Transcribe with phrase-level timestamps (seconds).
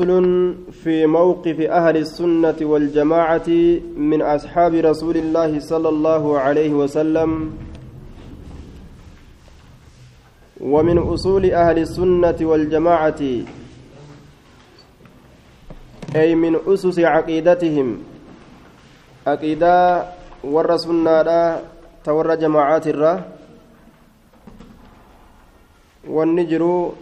[0.00, 3.48] فصل في موقف أهل السنة والجماعة
[3.96, 7.52] من أصحاب رسول الله صلى الله عليه وسلم
[10.60, 13.20] ومن أصول أهل السنة والجماعة
[16.16, 17.98] أي من أسس عقيدتهم
[19.26, 20.04] عقيدة
[20.44, 21.60] ور سنة
[22.04, 23.22] تور جماعات الرّ
[26.08, 26.92] والنجر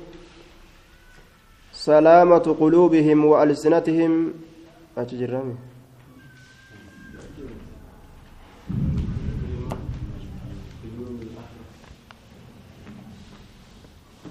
[1.89, 4.33] سلامة قلوبهم وألسنتهم
[4.99, 5.55] أتجرمي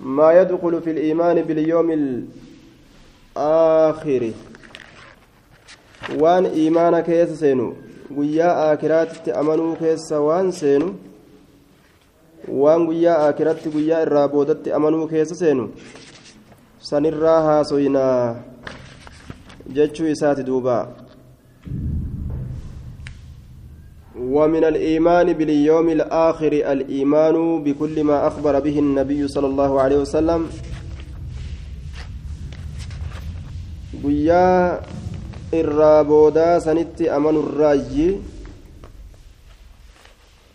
[0.04, 1.90] ما يدخل في الإيمان باليوم
[3.38, 4.32] الآخر
[6.20, 7.74] وان إيمان كيس سينو
[8.42, 10.88] aakiraatitti amanuu keessa waan seenu
[12.62, 15.66] waan guyyaa aakiraatti guyyaa irraa boodatti amanuu keessa seenu
[16.90, 18.36] sanirraa haasoynaa
[19.80, 20.78] jechuu isaati duuba
[24.36, 30.42] ومن الإيمان باليوم الآخر الإيمان بكل ما أخبر به النبي صلى الله عليه وسلم
[35.54, 38.08] irraa boodaa sanitti amanu irraayyi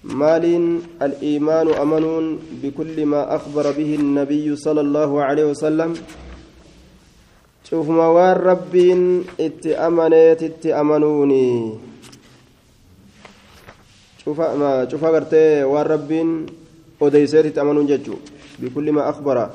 [0.05, 0.45] مال
[1.03, 2.05] الإيمان أمن
[2.62, 5.95] بكل ما أخبر به النبي صلى الله عليه وسلم.
[7.70, 11.48] شوف موار ربين اتأمنت اتأمنوني
[14.25, 16.47] شوف ما شوف أغرتي وار ربين
[17.03, 18.14] أديسيت اتأمنون ججو
[18.58, 19.50] بكل ما أخبر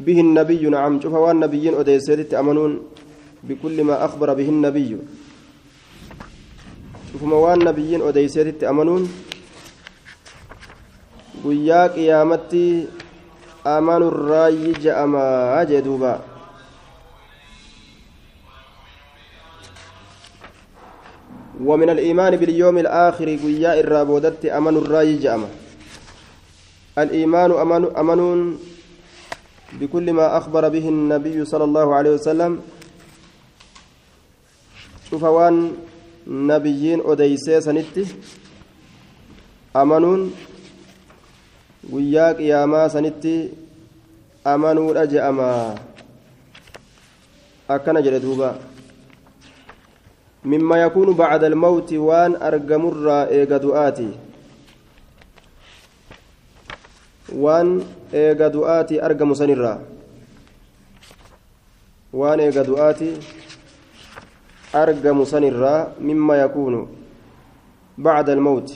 [0.00, 0.62] به النبي.
[0.68, 2.82] نعم شوف وار نبيين أديسيت اتأمنون
[3.48, 4.98] بكل ما أخبر به النبي.
[7.12, 9.10] Cufuma waan nabiyyiin odeyseetitti amanuun
[11.42, 12.64] guyyaa qiyaamatti
[13.64, 16.12] amanurraayyi je'amaa jee duuba.
[21.60, 25.48] ومن الإيمان باليوم الآخر قيا الرابودت أمن الراي جأمة
[26.98, 28.20] الإيمان أمن أمن
[29.72, 32.60] بكل ما أخبر به النبي صلى الله عليه وسلم
[35.10, 35.72] شوف وان
[36.26, 38.06] nabiyyiin odeysee sanitti
[39.74, 40.32] amanuun
[41.90, 43.34] guyyaa qiyaamaa sanitti
[44.44, 45.74] amanuudha je'ama.
[47.68, 48.58] Akkana jedhe duuba.
[50.44, 54.08] Mimma yakuunu bacda almawti waan argamurraa eega du'aati.
[57.32, 57.82] Waan
[58.12, 59.78] eega du'aati argamu sanirraa.
[62.12, 63.10] Waan eega du'aati
[64.74, 66.88] أرجم سنرا مما يكون
[67.98, 68.68] بعد الموت.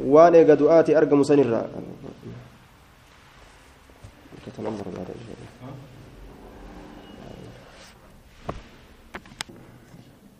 [0.00, 1.60] وأنا قدؤاتي أرجم سنرا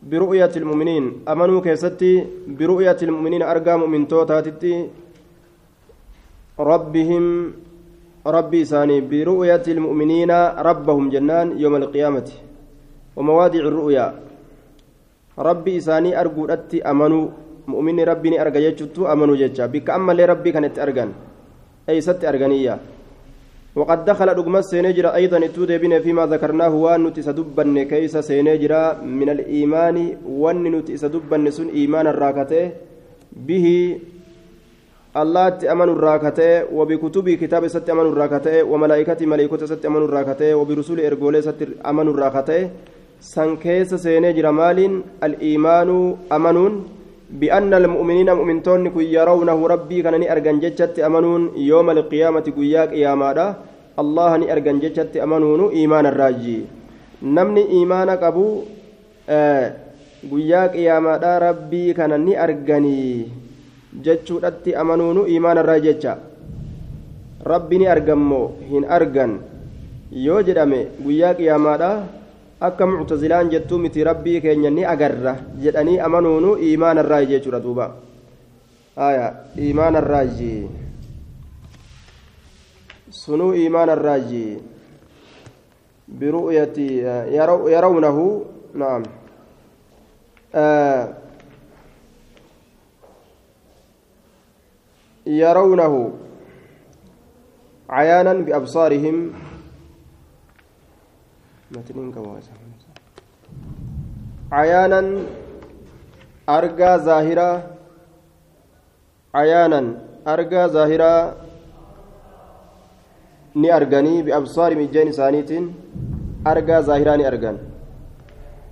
[0.02, 1.04] برؤية المؤمنين.
[1.28, 4.88] أمنوا كيستي؟ برؤية المؤمنين أرجم من توتاتي
[6.58, 7.52] ربهم
[8.26, 9.00] ربي ثاني.
[9.00, 12.45] برؤية المؤمنين ربهم جنان يوم القيامة.
[13.16, 14.06] ومواضع الرؤيا.
[15.36, 17.24] ربي إساني أرجو أتي أمنوا
[17.68, 21.10] مؤمن ربي أرجع يجتو أمنوا جتة بك أما لربي كانت أرجان
[21.88, 22.74] أي ست أرجانية
[23.76, 30.16] وقد دخل رقم سينجرا أيضا تود بنا فيما ذكرناه وأن تسدبن كيس سينجرا من الإيمان.
[30.24, 32.64] وأن تسدبن سن إيمان الراكته.
[33.36, 33.66] به
[35.12, 36.72] الله أمن الراكته.
[36.72, 38.64] وبكتب كتاب ست أمن الراكته.
[38.64, 40.56] وملائكة ملائكة ست أمن الراكته.
[40.56, 42.60] وبرسول إرجولة ست أمن الراكته.
[43.20, 46.74] San keessa seenee jira maaliin al-iimaanuu amanuun
[47.40, 53.46] bi'anna almu'miniina mu'mintoonni kun yarawnahu rabbii kana ni argan jechatti amanuun yooma alqiyaamati guyyaa qiyaamaadha
[54.02, 56.58] allaha ni argan jechatti amanuunu iimaana irraayyi
[57.36, 58.46] namni iimaana qabu
[60.30, 63.32] guyyaa qiyaamaadha rabbii kana ni arganii
[64.06, 66.12] jechuudhatti amanuunu iimaana irraa jecha
[67.52, 69.32] rabbi ni argammoo hin argan
[70.26, 71.90] yoo jedhame guyyaa qiyaamaadha
[72.60, 77.90] akka muctazilaan jettuu miti rabbii keenya ni agarra jedhanii amanuunu iimaana irraa jechuudha duuba
[78.96, 80.24] haya iimaana irraa
[83.10, 84.18] sunuu iimaana irraa
[86.08, 86.76] برؤية
[87.66, 88.44] يرونه
[88.74, 89.02] نعم
[90.54, 91.14] آه
[95.26, 96.12] يرونه
[104.52, 105.02] عيانا
[106.48, 107.50] أرجى ظاهرة
[109.34, 109.80] عيانا
[110.26, 111.12] أرجى ظاهرة
[113.56, 115.66] ni arganii biabsaari mijjeen isaaniitiin
[116.44, 117.56] argaa zaahiraa ni argan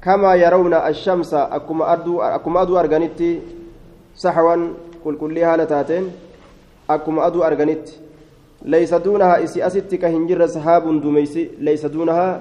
[0.00, 3.30] kamaa yarawna ashamsa akkuma aduu arganitti
[4.22, 4.62] saxwan
[5.04, 6.04] qulqullii haala taateen
[6.96, 8.00] akkuma aduu arganitti
[8.74, 12.40] leysa duunahaa isi asitti ka hin jirre sahaabun dumeysi leysa duunahaa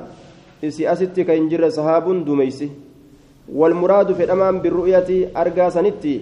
[0.69, 2.71] isi asitti ka hin jirre sahaabun dumeysi
[3.53, 6.21] والمراد في الأمام بالرؤية أرجى سنتي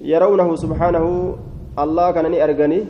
[0.00, 1.36] يرونه سبحانه
[1.78, 2.80] الله كان أرجني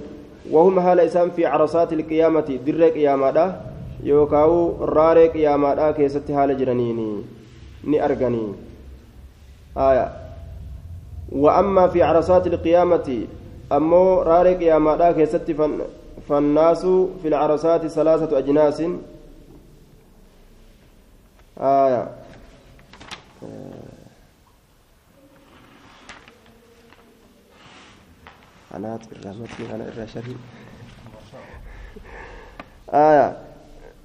[0.51, 3.61] وهم هال إسام في عرصات القيامة درك قيامة
[4.03, 7.11] يوكاو رارك قيامة كيست هال جرنيني
[7.85, 8.45] ني أرجني
[9.77, 10.13] آية
[11.33, 13.27] وأما في عرصات القيامة
[13.73, 15.81] أمو رارك قيامة كيست فن
[16.29, 16.83] فالناس
[17.23, 18.83] في العرصات ثلاثة أجناس
[21.59, 22.09] آية.
[28.75, 30.37] أنا الرمتي أنا الرشري
[32.95, 33.37] آية.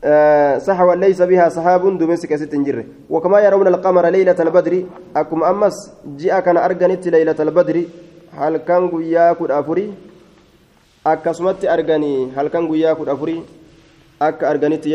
[0.03, 5.91] آه صحوا ليس بها سحاب دمسك ست جره وكما يرون القمر ليلة البدر أكم أمس
[6.05, 7.83] جاء كان أرجنت ليلة البدر.
[8.37, 9.93] هل كان ياكل أفري؟
[11.03, 13.41] akkasumatti arganii halkan guyyaa kudha afurii
[14.19, 14.91] akka arganitti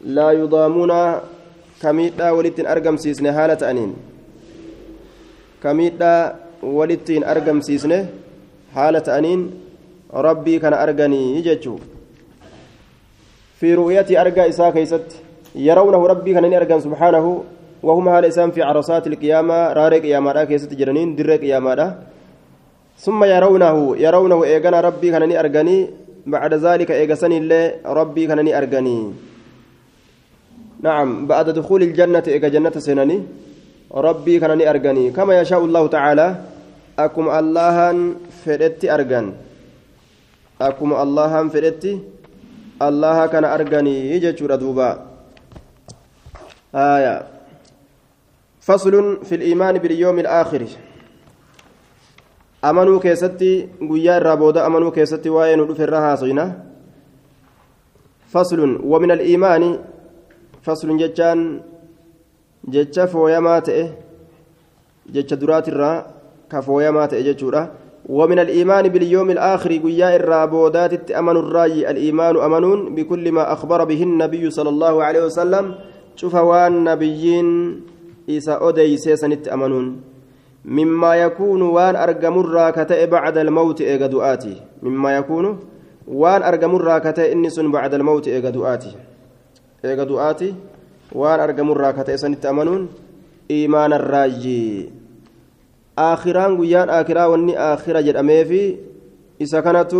[0.00, 1.20] jechuudha laa yudaamuuna
[1.82, 3.96] kamiidhaa walittiin argamsiisne haala ta'aniin
[5.62, 8.08] kamiidhaa walittiin argamsiisne
[8.74, 9.62] haala ta'aniin
[10.12, 11.80] rabbii kana arganii jechuu
[13.60, 15.16] fi ru'yati argaa isaa keeysatti
[15.54, 17.44] yarawnahu rabbii kana ni argan subhaanahu
[17.82, 21.94] وهم هذا إسام في عرصات القيامة رارق قيامة كيست جرنين در قيامة
[22.98, 25.90] ثم يرونه يرونه إيغانا ربي كان أرغني
[26.26, 29.12] بعد ذلك إيغسن الله ربي كان أرغني
[30.82, 33.22] نعم بعد دخول الجنة إيغا جنة سنني
[33.94, 35.10] ربي كان أرغني.
[35.10, 36.36] كما يشاء الله تعالى
[36.98, 37.76] أكم الله
[38.44, 39.26] فردت أرغن.
[40.60, 41.84] أكم الله فردت
[42.82, 44.10] الله كان أرغني.
[44.10, 44.90] يجتشور دوبا.
[46.74, 47.22] آية.
[48.60, 50.62] فصل في الإيمان باليوم الآخر.
[52.62, 56.46] amanuu keessatti guyyaa irraa booda amanuu keessatti waa'ee nu dhufe irra haasofna
[58.32, 58.72] faslun
[60.66, 61.46] faslun jechaan
[62.76, 63.84] jecha fooyamaa ta'e
[65.16, 65.96] jecha duraatirraa
[66.48, 67.66] ka fooyamaa ta'e jechuudha.
[68.08, 74.50] ومن الإيمان باليوم الآخر قيا الرابودات أمن الراي الإيمان أمنون بكل ما أخبر به النبي
[74.50, 75.74] صلى الله عليه وسلم
[76.16, 77.80] شوف وان نبيين
[78.30, 80.00] إسا أودي سيسنت أمنون
[80.64, 85.58] مما يكون وان أرجمر كتئ بعد الموت دؤاتي مما يكون
[86.06, 88.92] وان أرجمر كتئ إنس بعد الموت دؤاتي
[89.94, 90.54] دؤاتي
[91.12, 92.88] وان أرجمر كتئ سنت أمنون
[93.50, 94.90] إيمان الراجي
[95.98, 98.76] آخران قيان آخرا وني آخرة جرأمي في
[99.40, 99.94] إذا كانت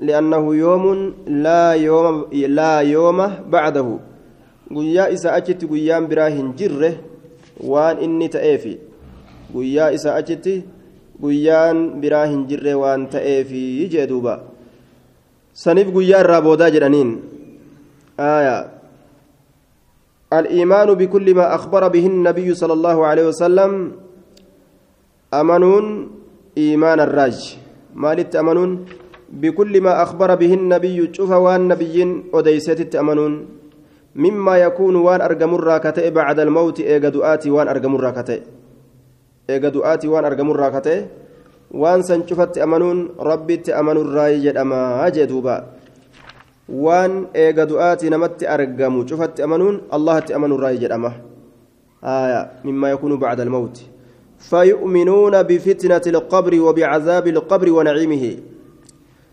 [0.00, 0.84] لأنه يوم
[1.26, 3.88] لا يوم لا يوم بعده
[4.74, 6.94] قيا إذا أجت قيان براهن جره
[7.60, 8.78] وان إني تأفي
[9.50, 10.62] guyyaa isaa achitti
[11.18, 14.34] guyyaan biraa hin jirre waan ta'eefi jee duuba.
[15.62, 17.10] Saniif guyyaa irraa boodaa jedhaniin.
[18.20, 18.79] آية
[20.32, 23.72] الإيمان بكل ما أخبر به النبي صلى الله عليه وسلم.
[25.34, 25.86] أمنون
[26.58, 27.38] إيمان الراج.
[27.94, 28.70] مالت أمنون؟
[29.30, 30.98] بكل ما أخبر به النبي.
[31.12, 33.32] شوف وان نبيين أديست أمنون.
[34.16, 36.80] مما يكون وان أرجم الراكتة بعد الموت.
[36.80, 38.60] إيجادؤاتي وان أرجم الراكتة
[39.58, 41.10] du'aati waan argamurraa kate
[41.74, 45.74] waan san cufatti amanuun rabbitti amanurraa jedhama jee duuba
[46.70, 51.12] waan eega du'aati namatti argamu cufatti amanuun allahatti amanurraa jedhama.
[52.64, 53.80] مما يكون بعد الموت
[54.38, 58.36] فيؤمنون بفتنة القبر وبعذاب القبر ونعيمه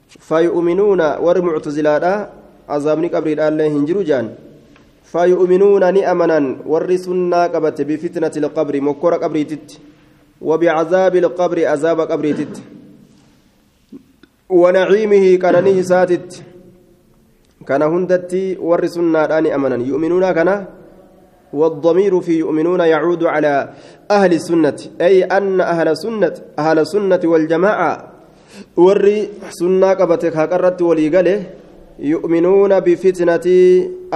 [0.07, 2.03] فيؤمنون ورمعتزلاء
[2.69, 4.35] عذاب قبر الله هنجرو جان
[5.03, 9.79] فيؤمنون نأمنا ورسنا قبت بفتنة القبر مكور قبر تت
[10.41, 12.55] وبعذاب القبر عذاب قبر تت
[14.49, 16.43] ونعيمه كان نهساتت
[17.67, 20.49] كان هندتي ورسنا داني أمنا يؤمنون كان
[21.53, 23.69] والضمير في يؤمنون يعود على
[24.11, 24.79] أهل السنة.
[25.01, 27.91] أي أن أهل السنة أهل السنة والجماعة
[28.77, 29.17] وري
[29.59, 31.39] سنة قبتك هكرت وليقله
[31.99, 33.47] يؤمنون بفتنة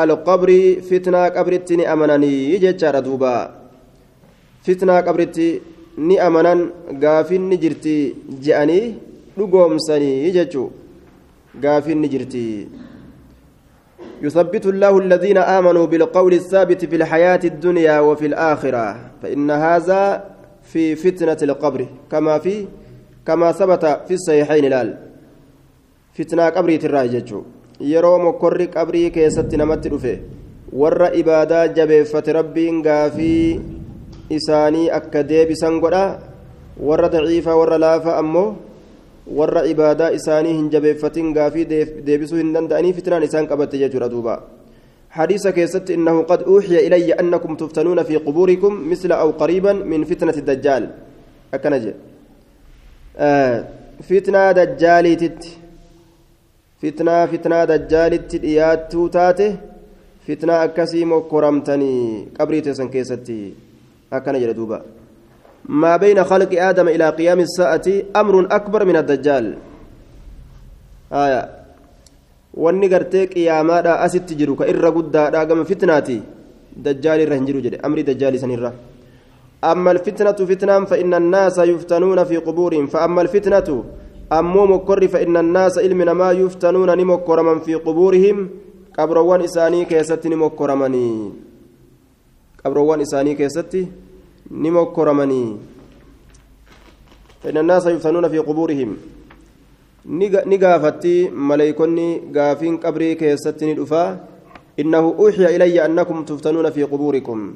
[0.03, 0.50] القبر.
[0.89, 3.36] فتنة قبرتني أمنني ججار دوبا.
[4.65, 5.50] فتنة قبرتي
[5.98, 6.72] ni amanan
[7.03, 8.96] gaafinni jirti je'anii
[9.38, 10.72] dhugoomsanii jechuu
[11.63, 12.43] gaafinni jirti
[14.22, 18.86] يثبت الله الذين آمنوا بالقول الثابت في الحياة الدنيا وفي الآخرة
[19.22, 20.24] فإن هذا
[20.63, 22.68] في فتنة القبر كما في
[23.28, 24.98] كما ثبت في الصحيحين الآن
[26.13, 27.34] فتنة قبر تراجج
[27.82, 30.22] mokkorri qabrii keessatti namatti dhufe
[30.82, 33.62] warra ibaadaa jabeeffate rabbiin gaafii
[34.30, 36.20] isaanii akka deebisan godha
[36.78, 38.56] warra daciifaa warra laafa ammoo
[39.28, 41.68] warra ibaadaa isaanii hin jabeeffatin gaafii
[42.08, 44.42] deebisuu hin danda'anii fitnaan isaan qabatte jechuudha duuba.
[45.12, 50.36] حديث كيست إنه قد أوحي إلي أنكم تفتنون في قبوركم مثل أو قريبا من فتنة
[50.42, 50.84] الدجال
[51.54, 51.94] أكنجي
[53.18, 53.68] آه
[54.10, 55.44] فتنة دجال تت
[56.82, 59.51] فتنة فتنة دجال تت تاته
[60.28, 61.94] فتنة أكسي مكرمتني
[62.40, 63.54] قبري تسن كيستي
[64.13, 64.80] أكنجي دوبا
[65.65, 69.58] ما بين خلق آدم إلى قيام الساعة أمر أكبر من الدجال.
[71.13, 71.62] آية.
[72.53, 76.18] wanni gartee qiyaamaadha asitti jiru ka irra guddaadha gama fitnaati
[76.75, 78.74] dajjaali irra hin jiru jedhe sanirra
[79.63, 82.88] أما الفتنة فتنة فإن الناس يفتنون في قبورهم.
[82.88, 83.84] فأما الفتنة
[84.34, 88.50] أمو مكر فإن الناس علمنا ما يفتنون نمكر من في قبورهم.
[88.98, 91.32] قبروان إساني كيست نمكر مني.
[92.65, 93.74] قبروان إساني كيست
[94.51, 95.58] ni mokkoramanii
[97.50, 98.96] inna naasa yuftanuuna fi qubuurihim
[100.05, 104.17] ni gaafatti maleeykonni gaafiin qabrii keessatti ni dhufaa.
[104.77, 107.53] Innahu uuxiya ilayya annakum tuftanuuna fi qubuurikum.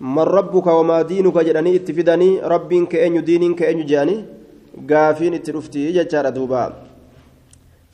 [0.00, 4.24] Man rabbuka wamaa diinuka jedhanii itti fidanii rabbiin ka eenyu diiniin ka eenyu jedhanii
[4.86, 6.72] gaafiin itti dhuftii jechaadha duuba.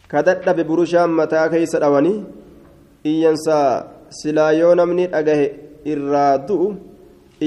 [0.08, 2.24] Ka dadhabe burushaan mataa keeysa dhawanii
[3.04, 5.46] iyyansa silaa yoo namni dhagahe
[5.84, 6.74] irraa du'u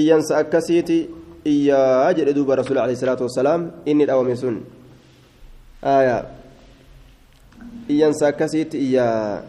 [0.00, 0.98] iyyansa akkasiiti.
[1.46, 3.70] Iyyaa jedhe duuba rasuul alehi salaatu wassalaam.
[3.86, 4.56] Inni dhawame sun.
[5.84, 6.18] آية
[7.90, 9.42] إيان ساكسيت إيا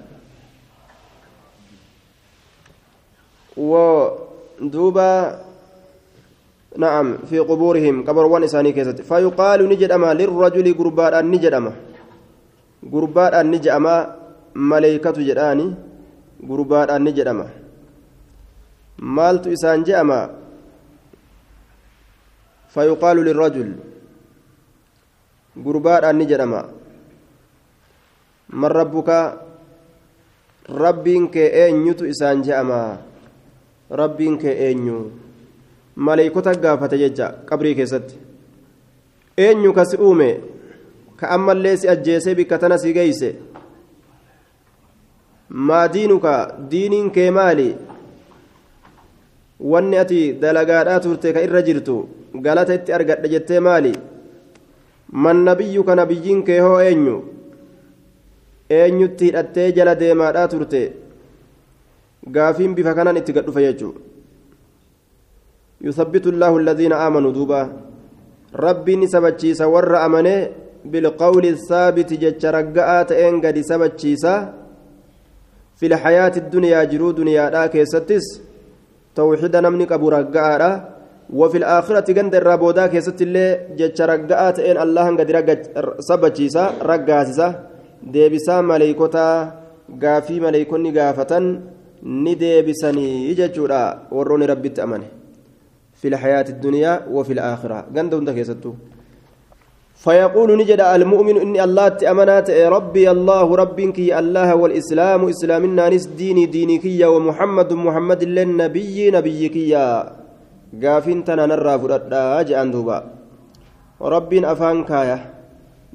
[3.57, 5.11] ودوبا
[6.77, 11.73] نعم في قبورهم قبر وان إساني كيست فيقال نجد أما للرجل قربان أن نجد أما
[12.93, 13.95] قربان أن نجد أما
[14.55, 15.67] ملائكة جداني
[16.49, 17.03] قربان أن
[18.97, 20.29] maaltu isaan je'ama?
[22.73, 23.71] Fayuqaalu lirajul
[25.57, 26.61] gurbaadhaan ni jedhama.
[28.49, 29.19] Man rabbuka?
[30.67, 32.97] Rabbiin kee eenyutu isaan je'ama?
[33.89, 35.11] Rabbiin kee eenyu?
[35.95, 38.15] Maleeykota gaafate jecha qabrii keessatti.
[39.37, 40.41] Eenyu kasi uume?
[41.17, 43.29] Ka ammallee si ajjeese bikka tana si geeyse?
[45.49, 46.33] Maa diinuka?
[46.71, 47.69] Diiniin kee maali?
[49.59, 51.95] Wanni ati dalagaadhaa turte ka irra jirtu
[52.41, 53.93] galata itti argadhe jettee maali?
[55.11, 57.17] Man nabiyyuka nabiyyiin kee hoo eenyu?
[58.69, 60.81] Eenyutti hidhattee jala deemaadhaa turte?
[62.31, 63.93] Gaafiin bifa kanaan itti gadhufa jechuu
[65.81, 67.69] yusabbitu llaahu alladhiina aamanuu duuba.
[68.53, 70.51] Rabbiin sabachiisa warra amanee
[70.91, 74.33] bilqawli saabiti jecha ragga'aa ta'een gadi sabachiisa.
[75.75, 78.46] Fi lxayaati duniyaa jiruu duniyaadhaa keessattis
[79.17, 80.71] tawxida namni qabu ragga'aadha
[81.27, 85.61] وفي الآخرة جند الرابودا كيست اللي جتش رقاءات إن الله قد رقت
[85.99, 87.47] سبتشيسا رقاسسا
[88.13, 89.27] ديبسا مليكوتا
[90.03, 91.31] قافي مليكوني قافة
[92.03, 93.81] نديبسني يجتشورا
[94.11, 95.07] وروني ربي تأمنه.
[95.99, 97.85] في الحياة الدنيا وفي الآخرة.
[97.95, 98.71] جند هندا كيستو.
[99.97, 106.85] فيقول نجد المؤمن إني الله تأمنات ربي الله ربك الله والإسلام إسلامنا نس ديني دينك
[107.13, 109.87] ومحمد محمد للنبي نبيك يا
[111.25, 113.07] tana narraa fudhadhaa je'an duuba
[114.13, 115.31] rabbiin afaan kaaya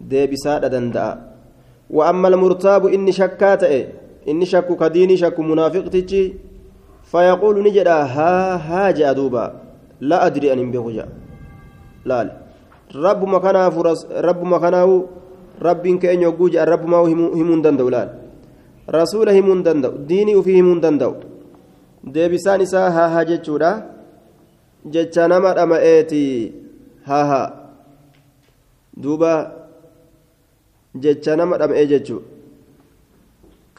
[0.01, 1.13] deebisaadha danda'a
[1.93, 3.81] wa amma almurtaabu inni shakkaa ta'e
[4.27, 6.23] inni shakku ka diinii shakku munaafiqtichi
[7.05, 9.45] fayaquulu ni jedha haa haa je'a duuba
[10.01, 10.59] laa adri an
[12.95, 13.83] rabbuma kanaafu
[14.29, 15.09] rabbuma kanaahu
[15.61, 18.11] rabbiin keenya hogguu je'an rabbumaa himuu hin danda'u laal
[18.89, 21.15] rasuula himuu hin danda'u diinii ufii himuu hin danda'u
[22.15, 23.73] deebisaan isaa haa haa jechuudha
[24.97, 26.25] jecha nama dhama'eeti
[27.07, 27.43] haha
[28.93, 29.33] duuba
[30.95, 32.23] jecha nama dhama'ee jechu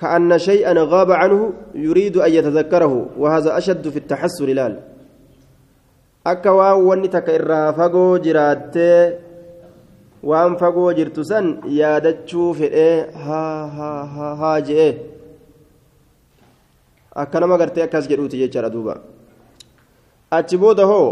[0.04, 4.93] كأن شيئا غاب عنه يريد أن يتذكره وهذا أشد في التحسر لال
[6.32, 9.00] akka waan wanni takka irraa fagoo jiraattee
[10.24, 11.48] waan fagoo jirtu san
[11.80, 14.90] yaadachuu fedhee haa je'e
[17.24, 18.96] akka nama gartee akkas jedhuuti jechaadha duuba
[20.38, 21.10] achi booda hoo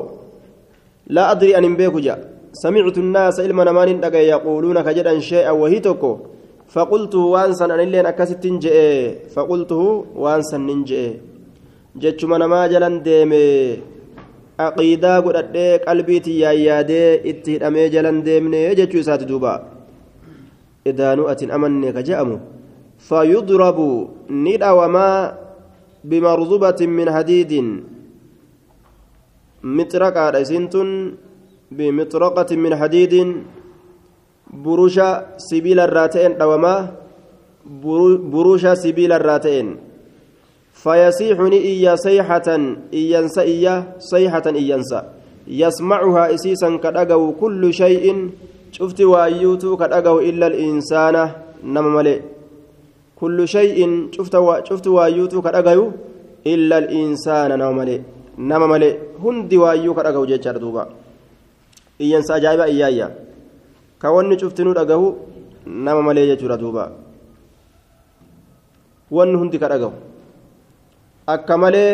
[1.16, 2.18] laa adrii an hin beeku ja
[2.54, 6.12] سمعت الناس إلما نمان دقا يقولون كجدا شيئا وهي تكو
[6.68, 8.44] فقلته وانسا أن اللين أكست
[9.36, 9.82] فقلته
[10.16, 11.04] وانسا ننجئ
[11.96, 13.48] جتش من ما جلن ديمي
[14.60, 19.54] عقيدة قد قلبيتي يا يادي اتهدمي جلن ديمني جتش سات دوبا
[20.88, 22.38] إذا نؤت أمني كجأمو
[23.08, 23.80] فيضرب
[24.30, 25.10] ندعوما
[26.04, 27.52] بمرزبة من حديد
[29.64, 30.90] مطرقة إسنتن
[31.72, 33.14] بمطرقة من حديد
[34.54, 36.76] بروشا سبيل الراتين دوما
[38.34, 39.91] بروشا سبيل الراتين
[40.84, 42.48] فيصيحني إيا صيحة
[42.94, 43.76] إيانسا إيا
[44.12, 45.00] صيحة إيانسا
[45.48, 48.06] يسمعها إسيسا كدأجو كل شيء.
[48.72, 51.16] شفت وأيوتو كدأجو إلا الإنسان.
[51.64, 52.20] نما ملئ.
[53.20, 53.78] كل شيء
[54.16, 54.36] شفت.
[54.68, 55.86] شفت وأيوتو كدغيو
[56.48, 57.50] إلا الإنسان.
[57.60, 57.98] نما ملي
[58.38, 58.90] نما ملي
[59.24, 60.86] هندي وأيو كدغو جچار دوبا.
[62.02, 63.08] iyyaayya
[64.02, 65.16] ka wanni cuftinuu dhagahu
[65.66, 66.92] nama malee jechuudha duuba
[69.12, 69.94] wanni hundi ka dhagahu
[71.36, 71.92] akka malee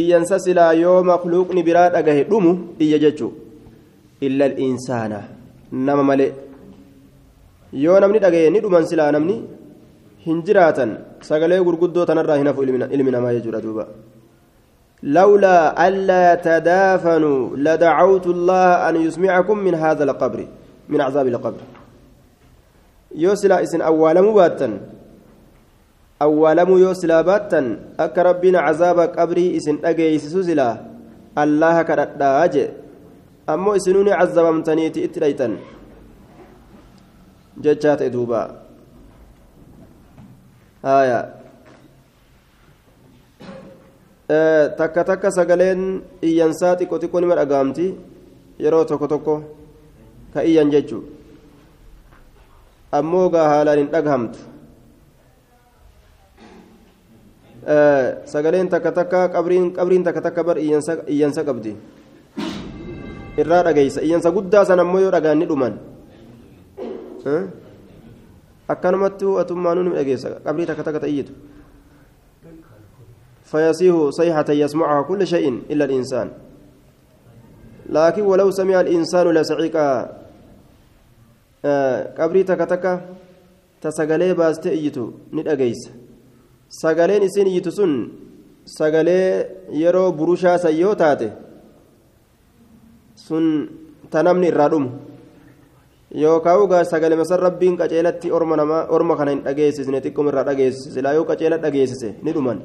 [0.00, 2.52] iyyansa silaa yoo makluuqni biraa dhagahe dhumu
[2.84, 3.32] iyya jechuu
[4.26, 5.20] illa insaana
[5.86, 6.32] nama malee
[7.84, 9.36] yoo namni dhagaye ni dhuman silaa namni
[10.26, 10.92] hin jiraatan
[11.30, 13.86] sagalee gurguddoo tanarraa hin hafu ilmi namaa jechuudha duuba
[15.02, 20.46] لولا ألا يتدافنوا لدعوت الله أن يسمعكم من هذا القبر
[20.88, 21.62] من عذاب القبر
[23.14, 24.68] يوسلا إسن أول مباتا
[26.22, 27.60] أول يوسلا باتا
[28.00, 30.70] أك ربنا عذاب قبري إسن أجيس سوسلا
[31.38, 32.54] الله كرداج
[33.48, 35.48] أمو إسنوني عذبمتنيتي إتريتا
[37.60, 38.66] ججات دوبا
[40.86, 41.20] haya
[44.78, 47.86] takka takka sagaleen iyyansaa xiqqoo xiqqoo nima dhagaamti
[48.64, 49.34] yeroo tokko tokko
[50.34, 51.02] ka iyyan jechuu
[52.98, 54.38] ammoo gaa haalaan hin dhagahamtu
[58.24, 61.76] sagaleen takka takka qabriin takka takka bar iyyansa qabdi
[63.36, 65.74] irraa dhageeysa iyyansa guddaa san ammoo yoo dhagaan ni dhuman
[68.68, 71.32] akkanumatti atummaanuu ni dhageessa qabrii takka takka ta'iyyitu
[73.46, 76.30] فيصيح صيحة يسمعها كل شيء إلا الإنسان
[77.88, 79.76] لكن ولو سمع الإنسان لسعيك
[82.18, 82.92] قبري تكا تكا
[83.80, 84.34] تسغلي
[86.70, 87.92] باست إيتو ندأجيس سغلين إسين إيتو سن
[88.64, 91.30] سغلي يرو بروشا سيو تاتي
[93.16, 93.68] سن
[94.10, 94.86] تنمني الرادوم
[96.16, 100.94] yookaan ugaa sagalee masar rabbiin qaceelatti orma namaa orma kana hin dhageessisne xiqqoom irraa dhageessise
[100.94, 102.62] silaa yoo qaceela dhageessise ni dhuman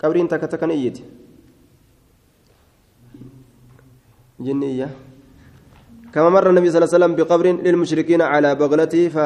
[0.00, 1.04] qabriin takka takka ni iyyiti
[4.40, 4.88] jinni iyya
[6.10, 9.18] كما مر النبي صلى الله عليه وسلم بقبر للمشركين على بغلته ف...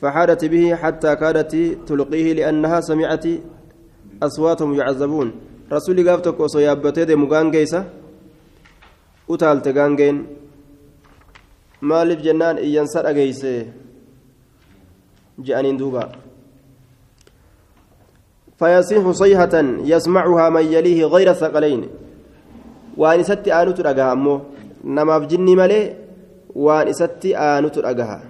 [0.00, 1.52] فحادت به حتى كادت
[1.88, 3.24] تلقيه لأنها سمعت
[4.22, 5.28] أصواتهم يعذبون.
[5.72, 7.84] رسول قافتك وصيابته دي مغان جيسة.
[9.28, 10.16] وتالت غانجين
[11.80, 13.72] maaliif jennaan iyyansa dhageeyse
[15.40, 16.12] je'aniin duuba
[18.60, 19.54] فيصيح صيحة
[19.88, 21.88] يسمعها من يليه غير الثقلين.
[22.96, 24.40] وان ست آنت رقها أمو.
[24.84, 25.96] نما في جني ملي
[26.52, 28.29] وان ست آنت رقها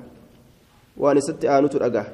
[1.01, 2.07] وان ست آنت رقها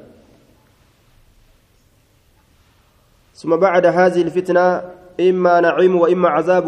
[3.35, 4.83] ثم بعد هذه الفتنة
[5.20, 6.66] إما نعيم وإما عذاب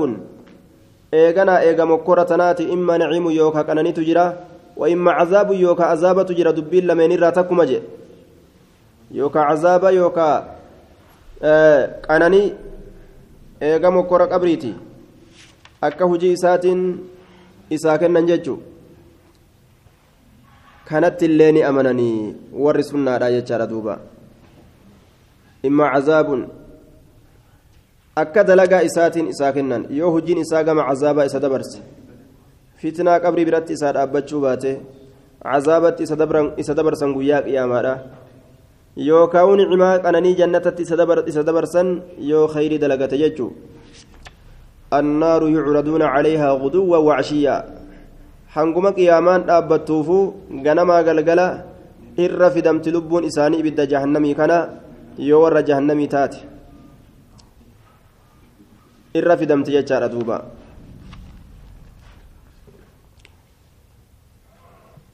[1.15, 4.27] إيغانا إيغا مكورة ناتي إما نعيم يوكا كانني تجرى
[4.77, 7.81] وإما عذاب يوكا عذاب تجرى دبين لمن راتكم جي
[9.11, 10.59] يوكا عذاب يوكا
[12.07, 12.53] qananii
[13.61, 14.75] eegama kora qabriiti.
[15.81, 16.81] Akka hujii isaatiin
[17.71, 18.27] isaa kennan
[20.89, 23.99] kanatti illee ni amananii warri sunnaadha jechaadha duuba
[25.63, 26.43] imma cazaabun
[28.17, 31.83] akka dalagaa isaatiin isaa kennan yoo hujiin isaa gama cazaabaa isa dabarse
[32.81, 34.73] fitnaa qabrii biratti isaa dhaabbachuu baate
[35.43, 36.03] cazaabatti
[36.63, 37.95] isa dabarsan guyyaa qiyaamaadha
[39.09, 40.83] yookaan ni'imaa qananii jannatatti
[41.33, 43.51] isa dabarsan yoo khayrii dalagate jechuu
[44.91, 47.78] annaaru yucraduuna calayhaa guduwwan wacshiyyaa
[48.59, 50.19] hanguma qiyaamaan dhaabbattuufu
[50.67, 51.49] ganamaa galgala
[52.27, 54.57] irra fidamti lubbuun isaanii ibidda jahannamii kana
[55.31, 56.39] yoo warra jahannamii taate
[59.21, 60.39] irra fidamti jechaadha duuba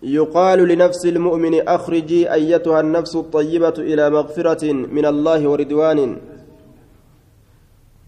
[0.04, 6.16] يقال لنفس المؤمن أخرجي أيتها النفس الطيبة إلى مغفرة من الله ورضوان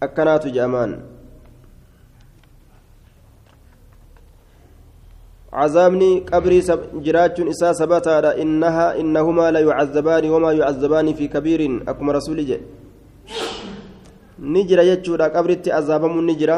[0.03, 0.91] أكنات جامان
[5.61, 6.59] عذابني قبري
[7.05, 11.61] جراج إسا سبتا إنها إنهما لا يعذبان وما يعذبان في كبير.
[11.89, 12.57] أكما رسول جي.
[14.53, 16.57] نجرى يجورا قبري عذابهم نجرى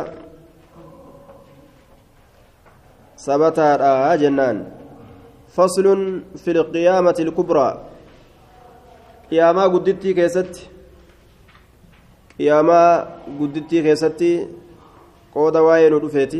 [3.15, 4.57] سبتا جنان.
[5.55, 5.85] فصل
[6.43, 7.69] في القيامة الكبرى.
[9.73, 10.61] guddittii keessatti
[12.37, 12.91] qiyaamaa
[13.39, 14.29] guddittii keessatti
[15.33, 16.39] qooda waa'ee nu dhufeeti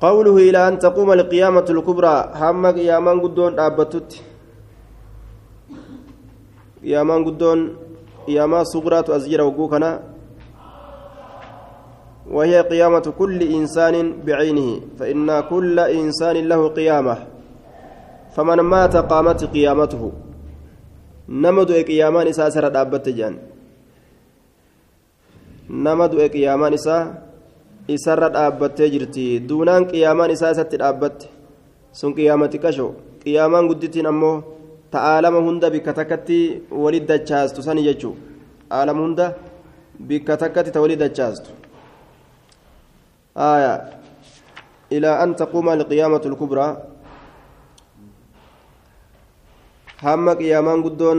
[0.00, 4.10] قوله إلى أن تقوم القيامة الكبرى هم قيامان قدون أبتت
[6.82, 7.76] قيامان قدون
[8.26, 10.00] قياما صغرى تأزجر وقوكنا.
[12.30, 17.16] وهي قيامة كل إنسان بعينه فإن كل إنسان له قيامة.
[18.36, 20.12] فمن مات قامت قيامته.
[21.28, 23.34] نمد قيامان إساء سرد أبت جان.
[25.70, 27.29] نمد قيامان إساء
[27.96, 31.26] isarra dhaabbattee jirti duunaan qiyaamaan isaa isatti dhaabbatte
[32.00, 32.86] sun qiyaamati kasho
[33.24, 34.34] qiyaamaan guddittiin ammoo
[34.90, 36.38] ta aalama hunda bikka takkatti
[36.82, 38.14] walit dachaastu sani jechuu
[38.78, 39.26] aalama hunda
[40.12, 41.50] bikka takkatti ta walit dachaastu
[43.36, 43.74] آية
[44.92, 46.68] إلى أن تقوم القيامة الكبرى
[50.02, 51.18] هم قيامان قدون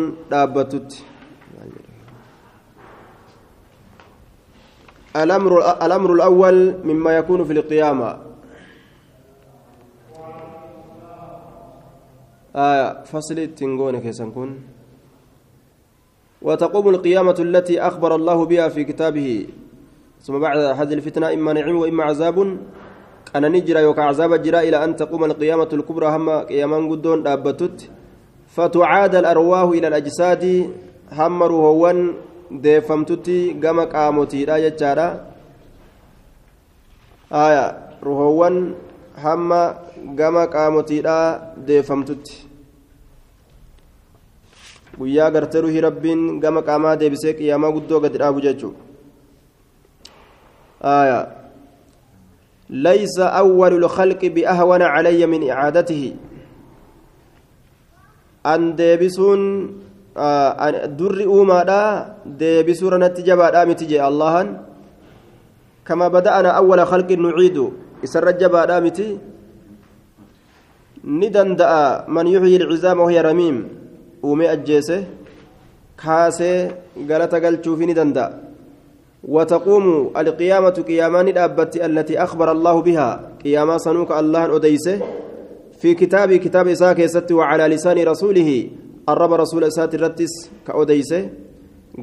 [5.15, 8.17] الأمر الأمر الأول مما يكون في القيامة.
[12.56, 14.60] آية فصل التنقون كيسنكون
[16.41, 19.47] وتقوم القيامة التي أخبر الله بها في كتابه.
[20.21, 22.58] ثم بعد هذه الفتنة إما نعيم وإما عذاب.
[23.36, 26.08] أنا نجرى يوكا عذاب جرى إلى أن تقوم القيامة الكبرى.
[26.15, 27.89] هم قياما قدون دابتت
[28.47, 30.69] فتعاد الأرواح إلى الأجساد.
[31.12, 32.13] هم روحوان
[32.64, 35.06] deeffamtutti gama qaamotiidha jechaadha
[37.30, 37.64] aya
[38.02, 38.74] ruhoowwan
[39.22, 39.61] hamma
[40.18, 41.16] gama qaamotiidha
[41.68, 42.35] deeffamtutti
[44.98, 48.74] guyyaa gartee ruhii rabbiin gama qaamaa deebisee qiyaamaa guddoo gadi dhaabu jechuu
[50.80, 51.18] aya
[52.70, 56.16] ليس أول الخلق بأهون علي من إعادته
[58.46, 59.42] أن ديبسون
[60.97, 64.60] durri uumaadha deebisuura natti jabaadha miti jee allahan
[65.84, 69.19] kama bada'ana awwala khalqin nuciidu isarra jabaadha miti
[71.04, 73.65] ni danda'a man yuxyi ilcizaama wahiya ramiim
[74.24, 75.08] uumee ajjeese
[75.95, 76.71] kaasee
[77.08, 78.52] galata galchuufi ni danda'a
[79.21, 83.10] وتقوم القيامة قيامان الأبت التي أخبر الله بها
[83.45, 85.00] قياما سنوك الله أديسه
[85.82, 88.69] في كتاب كتاب إساك وعلى لسان رسوله
[89.13, 90.34] الرب رسول إسات الرتس
[90.67, 91.30] كأوديسه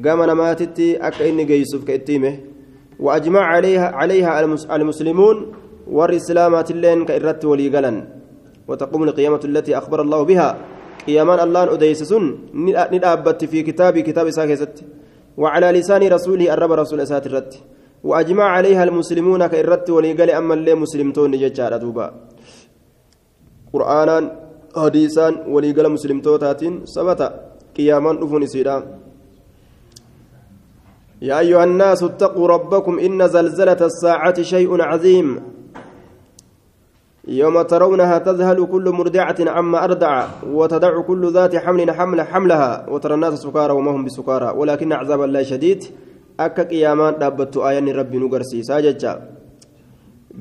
[0.05, 2.33] قام نماتتي أكا إني قيسوف كإتيمه
[2.99, 4.31] وأجمع عليها عليها
[4.75, 5.35] المسلمون
[5.87, 7.93] والإسلامات اللين كإرت وليقلا
[8.67, 10.49] وتقوم القيامة التي أخبر الله بها
[11.07, 12.23] قيامان الله أديسسون
[12.93, 14.73] ندابت في كتاب كتاب إساك
[15.37, 17.53] وعلى لسان رسوله الرب رسول إسات الرت
[18.03, 22.07] وأجمع عليها المسلمون كإرت وليقل أما اللي مسلمتون ججار دوبا
[23.73, 27.31] قرآنا hadiisaan waliigala muslimtootaatiin sabata
[27.73, 28.83] qiyaamaan dhufuun isiidha.
[31.21, 35.41] يا أيها الناس اتقوا ربكم إن زلزلة الساعة شيء عظيم
[37.27, 43.33] يوم ترونها تذهل كل مرضعة عما أرضع وتدع كل ذات حمل حمل حملها وترى الناس
[43.33, 45.83] سكارى وما هم بسكارى ولكن عذاب الله شديد
[46.39, 49.38] أكا قيامان دابت آيان ربي نقرسي ساججا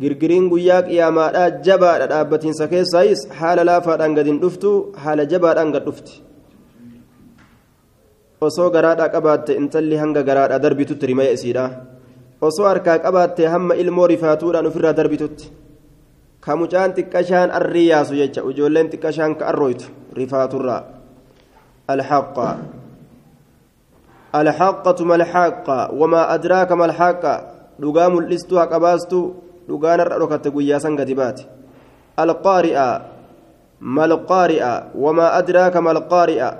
[0.01, 4.71] girgiriin guyyaa qiyaamaadhaa jabaadha dhaabbatiinsa keessaayis haala laafaadhaan gad hin dhuftu
[5.05, 6.15] haala jabaadhaan gad dhufti
[8.49, 11.65] osoo garaadhaa qabaatte intalli hanga garaadhaa darbitutti rimaya isiidha
[12.49, 15.51] osoo harkaa qabaatte hamma ilmoo rifaatuudhaan ofirraa darbitutti
[16.45, 19.87] ka mucaan xiqqashaan arrii yaasu jecha ijoolleen xiqqashaan ka arrooytu
[20.21, 20.83] rifaaturraa
[21.95, 22.49] alxaqa
[24.41, 27.33] alxaqatu malxaqa wamaa adraaka malxaqa
[27.81, 28.81] dhugaa mul'istuu haqa
[29.69, 31.47] baastuu dhugaan har'a dhokatte guyyaa san gadi baate
[32.17, 33.01] alqaari'a
[33.81, 36.57] malqaari'a wamaa adraaka malqaari'a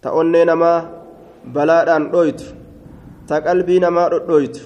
[0.00, 0.84] ta onnee namaa
[1.52, 2.44] balaadhaan dhoytu
[3.26, 4.60] ta qalbii namaa dhodhoytu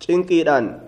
[0.00, 0.80] cinqiidhaan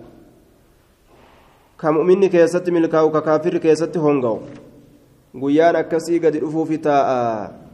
[1.77, 4.41] ka mu'minni keessatti milkaa'u ka kaafirri keessatti honga'u
[5.35, 7.67] guyyaan akkasii gadi dhufuufi taa'a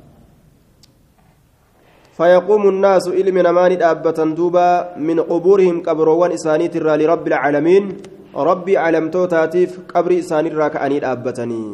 [2.12, 10.18] فيقوم الناس إلم نمان دابة دوبا من قبورهم قبروان إسانيت لرب العالمين ربي علمتوتاتيف قبر
[10.18, 11.64] إسان الراكعني دابتني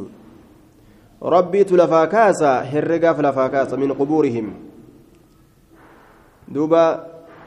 [1.23, 4.47] ربي تلفا كاسا هرقا فلفا كاسا من قبورهم
[6.49, 6.85] دوبا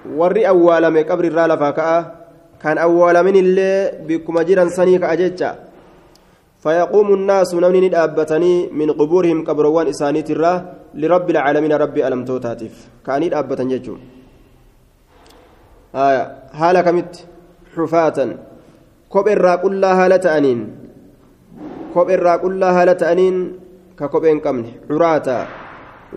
[0.06, 1.98] warri awwaalame qabri irraa lafaa ka'a
[2.62, 5.50] kan awwaalamin illee bikkuma jiran sanii ka'a jecha
[6.64, 10.64] fayaquumu nnaasu namni ni dhaabbatanii min qubuurihim qabroowwan isaaniitirraa
[11.02, 14.02] lirabbi alcaalamiina rabbi alamtootaatiif ka'anii dhaabbatan jechuun
[16.60, 17.26] haala kamitti
[17.76, 18.30] xufaatan
[19.14, 20.62] kopheerraa qullaa haala ta'aniin
[21.96, 23.42] kopheerraa qullaa haala ta'aniin
[24.00, 25.40] ka kophee hin qabne curaata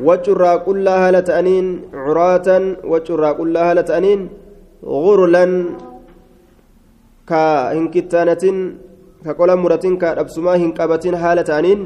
[0.03, 2.49] وجرا كلها هالة تأنين عراة
[2.85, 4.21] وجرا كلها هالة تأنين
[4.85, 5.45] غرلا
[7.29, 8.45] كهنكتانة
[9.25, 11.81] كقول مرة كأبسما هنكبة هالة تأنين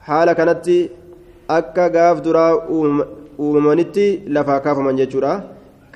[0.00, 0.66] حالة كانت
[1.50, 2.46] أكا غاف درا
[3.38, 5.42] uumamanitti lafaa kaafaman jechuudha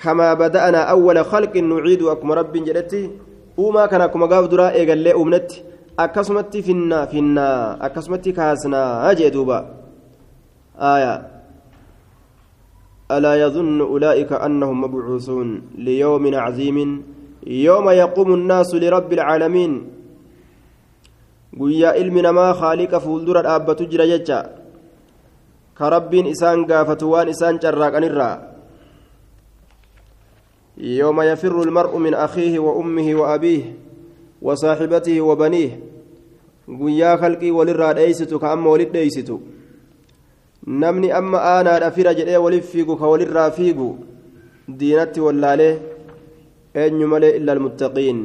[0.03, 3.01] kamaa bada'anaa awwala khalqin nuciidu akkuma rabbiin jedhetti
[3.65, 5.63] uumaa kana akkuma gaaf duraa eegallee uumnetti
[6.05, 9.59] akkasumatti finnaa finnaa akkasumatti kaasnaa jee duuba
[10.81, 11.15] آية
[13.11, 16.79] ألا يظن أولئك أنهم مبعوثون ليوم عظيم
[17.47, 19.73] يوم يقوم الناس لرب العالمين
[21.51, 24.39] guyyaa ilmi namaa haaliqa fuuldura dhaabbatu jira jecha
[25.75, 28.35] ka rabbiin isaan gaafatu waan isaan carraaqanirraa
[30.81, 33.63] يوم يفر المرء من أخيه وأمه وأبيه
[34.43, 35.79] وصاحبته وبنيه
[36.71, 39.41] dheeysitu ka amma walit dheeysitu
[40.67, 43.89] namni amma aanaadha fira jedhee walif fiigu ka walirraa fiigu
[44.69, 45.75] diinatti wallaalee
[46.75, 48.19] eenyu malee illa almuttaqiin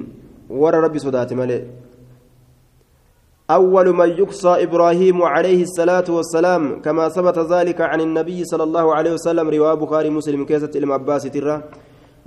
[0.50, 1.64] warra rabbi sodaate malee
[3.50, 9.12] أول من يقصى إبراهيم عليه الصلاة والسلام كما ثبت ذلك عن النبي صلى الله عليه
[9.14, 11.62] وسلم رواه بخاري مسلم كيسة المعباس ترى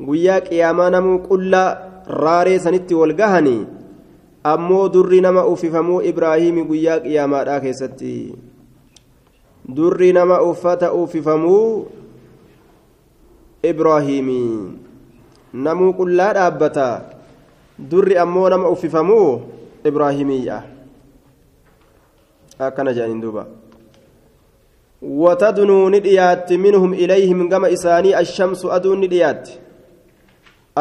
[0.07, 1.77] guyyaa qiyaamaa namuu qullaa
[2.23, 3.67] raaree sanitti wal gahanii
[4.45, 8.35] ammoo durri nama uffifamuu ibraahimi guyyaa qiyaamaadhaa keessatti.
[9.77, 11.87] Durri nama uffata uffifamuu
[13.63, 14.41] ibraahimi.
[15.53, 16.89] Namuu qullaa dhaabbata
[17.91, 19.41] durri ammoo nama uffifamuu
[19.85, 20.63] ibraahimiidha
[22.59, 23.47] akkana jedhaniin duuba.
[25.03, 29.68] Watadnuu ni dhiyaatti minhum ilayhim gama isaanii ashamsu aduun ni dhiyaatti.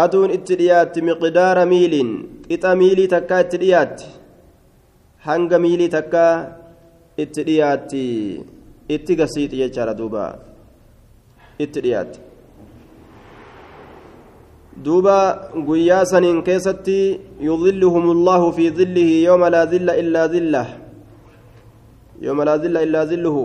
[0.04, 2.12] Aduun itti dhiyaatti miqdaara miiliin
[2.48, 4.08] qixa miilii takkaa itti dhiyaatti
[5.28, 6.34] hanga miilii takkaa
[7.24, 8.04] itti dhiyaatti
[8.96, 10.24] itti gasiixi jechaadha duuba
[11.66, 12.20] itti dhiyaatti
[14.86, 15.16] duuba
[15.68, 16.98] guyyaa saniin keessatti
[17.50, 20.68] yudilluhum allahu fi dillihi yooma laa dilla illaa dillah
[22.26, 23.44] yooma laa dilla illaa dilluhu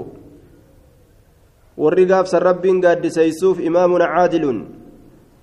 [1.83, 4.59] warri gaafsan rabbiin gaaddiseysuuf imaamun caadilun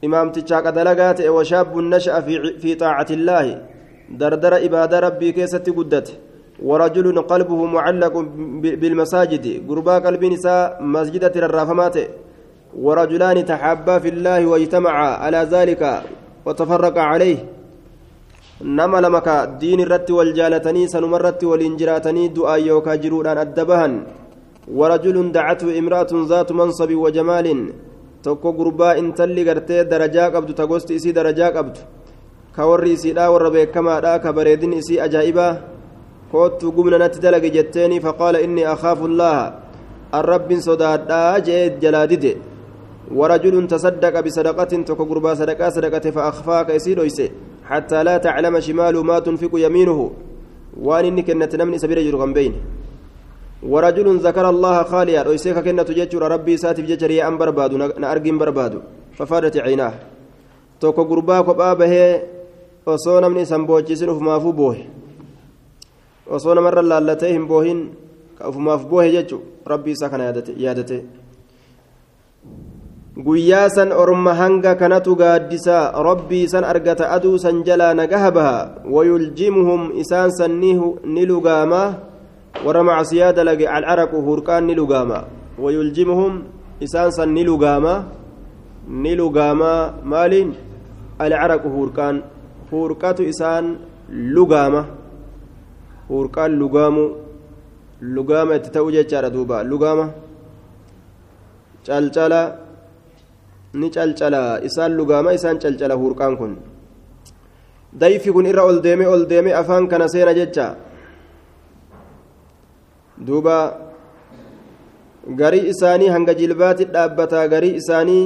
[0.01, 2.21] imaamtichaa qadalagaa ta'e washaabun nasha'a
[2.61, 3.57] fi xaacati illaahi
[4.09, 6.17] dardara ibaada rabbii keessatti guddate.
[6.63, 8.15] ورجل قلبه معلق
[8.81, 11.95] بالمساجد غربا قلب نساء مسجدة الرافمات
[12.85, 15.81] ورجلان تحابا في الله واجتمعا على ذلك
[16.45, 17.39] وتفرقا عليه
[18.61, 19.27] نما لمك
[19.61, 23.93] دين الرت والجالتني سنمرت والانجراتني دعاء يوكا جرودان الدبهن
[24.79, 27.47] ورجل دعته امرأة ذات منصب وجمال
[28.23, 31.79] tokko gurbaa intalli gartee darajaa qabdu ta gosti isii darajaa qabdu
[32.55, 35.53] ka warri isiidha warra beekamaadha ka bareedin isii ajaa'ibaa
[36.31, 39.45] koottu gumna natti dalage jetteeni faqaala inni akhaafu llaaha
[40.11, 42.33] an rabbin sodaadhaa jee jalaa dide
[43.09, 46.99] ورجل تصدق بصدقة تكو غربا صدقة صدقة فأخفاك يسير
[47.69, 50.11] حتى لا تعلم شماله ما تنفق يمينه
[50.77, 52.53] وان إنك نتنمني سبيل جرغم بين
[53.63, 58.79] ورجل ذكر الله خاليا ويسيك كنا تججر ربي ساتف يا أم بربادو نأرجم بربادو
[59.17, 59.93] ففادت عيناه
[60.79, 61.93] توكو غربا كوبا به
[62.89, 64.83] osoo namni isan boochisin ufumaafuu boohe
[66.35, 67.79] osoo namarra laallatee hin boohin
[68.37, 69.41] ka ufumaaf boohe jechu
[69.71, 71.03] rabbii isaa kana yaadate
[73.25, 78.57] guyyaa san orma hanga kanatu gaaddisaa rabbii san argata aduu san jalaa nagaha baha
[78.95, 82.08] wayuljimuhum isaan san ni lugaamaa
[82.65, 85.19] warra macsiyaa dalage alcaraqu hurqaan ni lugaama
[85.63, 86.33] wayuljimuhum
[86.85, 87.93] isaan san ni lugaama
[89.03, 89.81] ni lugaamaa
[90.11, 90.49] maaliin
[91.25, 92.15] alcaraqu hurqaan
[92.71, 93.65] hurqatu isaan
[94.35, 94.81] lugaama
[96.09, 97.03] hurqaan lugaamu
[98.15, 100.05] lugaama itti ta'u jechaadha duuba lugaama
[101.87, 102.41] calcala
[103.79, 106.53] ni calcala isaan lugaama isaan calcala hurqaan kun
[108.01, 110.67] dayfi kun irra ol deeme ol deeme afaan kana seena jecha
[113.27, 113.57] duuba
[115.41, 118.23] garii isaanii hanga jilbaatti dhaabbataa garii isaanii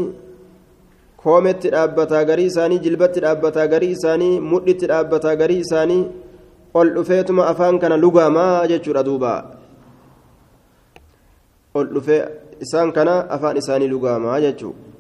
[1.24, 6.04] koometti dhaabbataa garii isaanii jilbatti dhaabbataa garii isaanii mudhitti dhaabbataa garii isaanii
[6.74, 9.34] ol dhufeetuma afaan kana lugaamaa jechuudha duuba?
[11.74, 12.22] Ol dhufee
[12.66, 14.92] isaan kana afaan isaanii lugaamaa jechuudha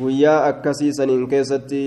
[0.00, 1.82] guyyaa akkasii saniin keessatti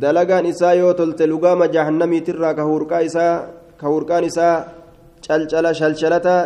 [0.00, 3.34] dalagaan isaa yoo tolte lugaama jahannamiitirraa ka hurqaa isaa
[3.80, 4.56] ka hurqaan isaa
[5.26, 6.36] calcala shalshalata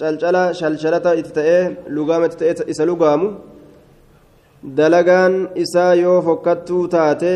[0.00, 1.62] calcala shalshalata itti ta'ee
[1.96, 3.28] lugaama itti ta'ee isa lugaamu
[4.78, 7.32] dalagaan isaa yoo fokkattuu taate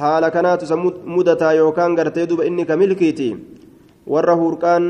[0.00, 0.76] haala kanaatu isa
[1.16, 3.28] mudataa yookaan gartee duba inni ka milkiiti
[4.12, 4.84] warra hurqaan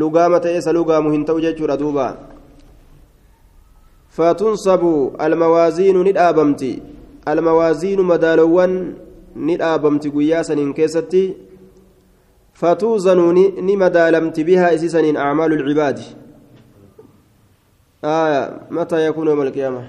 [0.00, 2.08] lugaama ta'e isa lugaamu hin ta'u jechuudha duuba
[4.14, 4.82] فتنصب
[5.20, 6.72] الموازين ندابمتي
[7.28, 8.72] الموازين مدالوان
[9.36, 11.34] ندابمتي قياسا إن كيستي
[12.54, 16.00] فتوزن نمدالمت بها إسسا أعمال العباد.
[18.04, 19.88] آية متى يكون يوم القيامة؟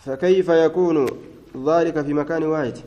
[0.00, 1.06] فكيف يكون
[1.66, 2.78] ذلك في مكان واحد؟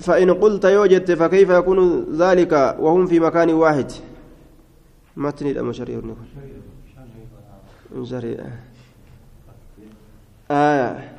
[0.00, 3.92] فإن قلت يوجد فكيف يكون ذلك وهم في مكان واحد؟
[5.16, 6.00] متن المشريع
[8.02, 8.44] شريع.
[10.52, 11.12] آية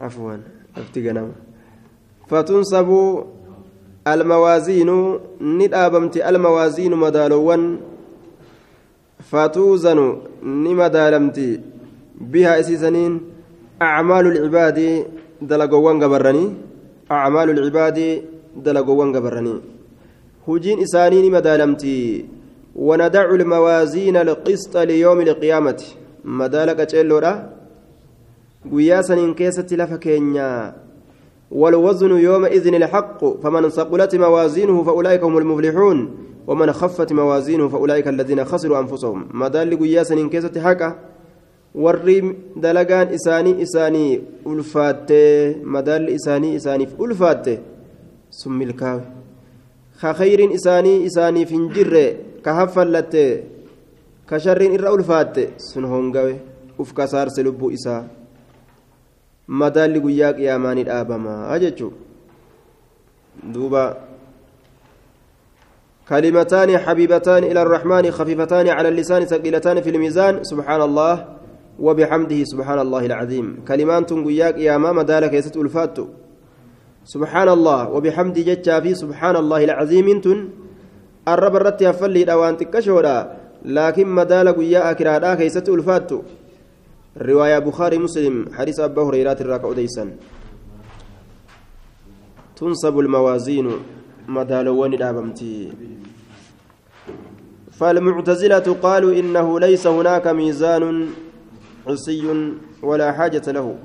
[0.00, 0.36] عفوا
[0.76, 1.28] افتقنا
[2.28, 2.88] فتنصب
[4.06, 4.90] الموازين
[5.40, 7.62] ندابمت الموازين مدالوان
[9.30, 9.98] فتوزن
[10.42, 11.60] نمدالمت
[12.20, 13.20] بها اسسنين
[13.82, 15.06] أعمال العباد
[15.42, 16.44] دلقوان قبرني.
[17.10, 17.98] أعمال العباد
[18.56, 19.54] دلقوان قبرني.
[20.48, 22.26] هجين إسانين مدالمتي
[22.76, 25.20] وندع الموازين القسط ليوم
[26.24, 27.50] القيامة مدالك تشيلورا
[28.72, 30.74] قياسا إن كيست لفكينيا
[31.50, 38.78] والوزن يومئذ الحق فمن ثقلت موازينه فأولئك هم المفلحون ومن خفت موازينه فأولئك الذين خسروا
[38.78, 40.94] أنفسهم مدال قياسا إن كيست حقا
[41.74, 47.58] warri dalagaan isaanii isaanii ulfaatte madaalli isaanii isaaniif ulfaatte
[48.30, 49.02] sun milkaawe
[50.00, 52.04] ka khayriin isaanii isaaniif hin jirre
[52.42, 53.53] ka haffallatte.
[54.26, 56.40] Ka sharriin irra ulfaatte sun hongawe
[56.78, 58.04] uf kasaarse lubbuu isaa.
[59.46, 61.92] Madaalli guyyaa qiyaamaa ni dhaabamaa jechuu?
[63.42, 64.14] Duuba.
[66.08, 71.24] كلمتان حبيبتان إلى الرحمن خفيفتان على اللسان ثقيلتان في الميزان سبحان الله
[71.80, 75.98] وبحمده سبحان الله العظيم كلمات تنقياك يا ماما دالك يست الفات
[77.04, 80.38] سبحان الله وبحمده جتشا في سبحان الله العظيم تن
[81.28, 86.10] الرب الرت يفلي دوان تكشورا لكن مدال قيا كرادا كيست ألفات.
[87.18, 90.10] رواية بخاري مسلم حديث أبا هريرة الراكع ديسا.
[92.56, 93.70] تنصب الموازين
[94.28, 95.72] مدالوان دابمتي.
[97.72, 101.06] فالمعتزلة قالوا إنه ليس هناك ميزان
[101.86, 103.76] عصي ولا حاجة له.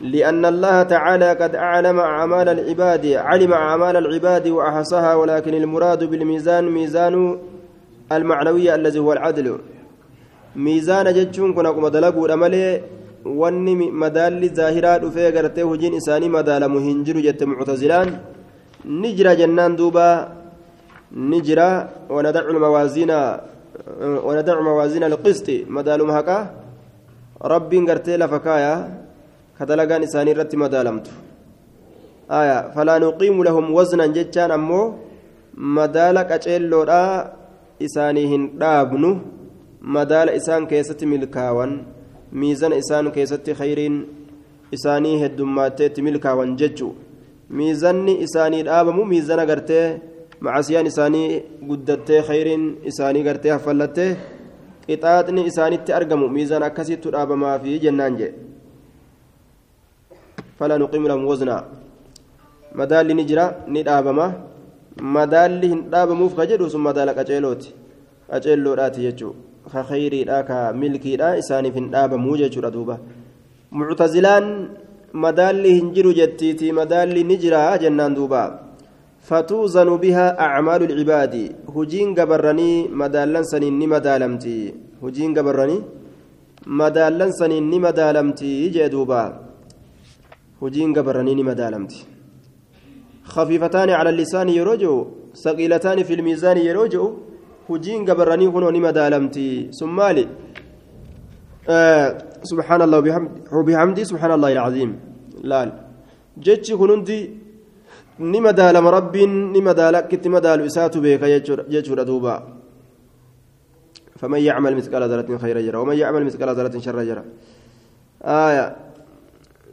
[0.00, 7.38] لأن الله تعالى قد أعلم أعمال العباد علم أعمال العباد وأحصاها ولكن المراد بالميزان ميزان
[8.16, 9.46] المعنوي الذي هو العدل.
[10.56, 12.28] ميزان جتشون كنا كما دلقوا
[14.58, 18.08] zaahiraa dhufee gartee hojiin isaanii madaalamu hin jiru jette muctazilaan
[19.00, 20.06] ni jira jennaan duuba
[21.30, 21.68] ni jira
[22.10, 23.18] wanadacu lmawaaziina
[24.26, 26.38] وندع موازين القسط مدالم هكا
[27.52, 28.74] ربي غرتي لفكايا
[29.58, 31.06] كدلغان إساني رت مدالمت
[32.30, 34.82] آية فلا نقيم لهم وزنا جتان أمو
[35.78, 36.30] مدالك
[37.82, 39.18] أجيلو إساني هندابنو
[39.82, 41.72] مدال إسان كيست ملكاوان
[42.32, 43.94] ميزان إسان كيست خيرين
[44.74, 46.92] إساني هدوماتيت ملكاوان ججو
[47.50, 54.16] ميزاني إساني دابمو ميزان غرتي macasiyaan isaanii guddattee khayriin isaanii gartee haffallattee
[54.86, 58.32] qixaaxni isaanitti argamu miizaan akkasittu dhaabamaafi jennaan jee
[60.58, 61.62] fala nuqimu lahum waznaa
[62.74, 64.26] madaalli ni jira ni dhaabama
[65.00, 67.74] madaalli hin dhaabamuuf ka jedhu sun madaala qaceelooti
[68.30, 69.34] qaceelloodhaati jechuu
[69.72, 72.98] ka khayriidha ka milkiidha isaaniif hin dhaabamuu jechuudha duuba
[73.80, 74.46] muctazilaan
[75.24, 78.48] madaalli hin jiru jettiiti madaalli ni jira jennaan duubaa
[79.28, 81.34] فتوزن بها أعمال العباد
[81.76, 84.58] هجين قبرني مدالن سنين مدالمتي
[85.02, 85.76] هجين قبرني
[86.80, 89.22] مدالن سنين مدالمتي جدوبا
[90.62, 92.00] هجين قبرني مدالمتي
[93.24, 95.06] خفيفتان على اللسان يروجو
[95.44, 97.04] ثقيلتان في الميزان يروجو
[97.70, 100.26] هجين قبرني هنا مدالمتي سمالي
[101.68, 102.98] آه سبحان الله
[103.52, 104.90] وبحمدي سبحان الله العظيم.
[105.42, 105.72] لا
[106.38, 107.20] جتش هنندي
[108.18, 111.26] ni madaalama rabbiin ni madaala akkitti madaalu isaatu beeka
[111.72, 112.34] jechuudha duuba
[114.22, 117.24] فمن يعمل مثقال ذرة خيرا يرى ومن يعمل مثقال ذرة شرا يرى
[118.22, 118.76] آية.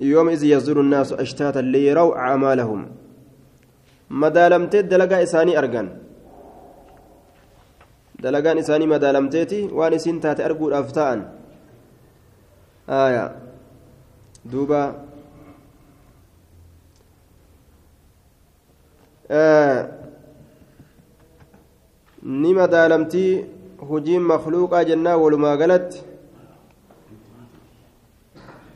[0.01, 2.85] يومئذ يصدر الناس أشتاتا ليروا أعمالهم.
[4.09, 5.87] مدالمتي دلقا إساني أرقان
[8.19, 11.09] دلقان إساني مدالمتيتي وان إسين تاتي أرقو الأفتاء
[12.89, 13.25] آية
[14.45, 14.83] دوبا
[22.23, 23.45] ni madaalamtii
[23.89, 26.03] hujiin makluuqaa jennaa walumaa galatti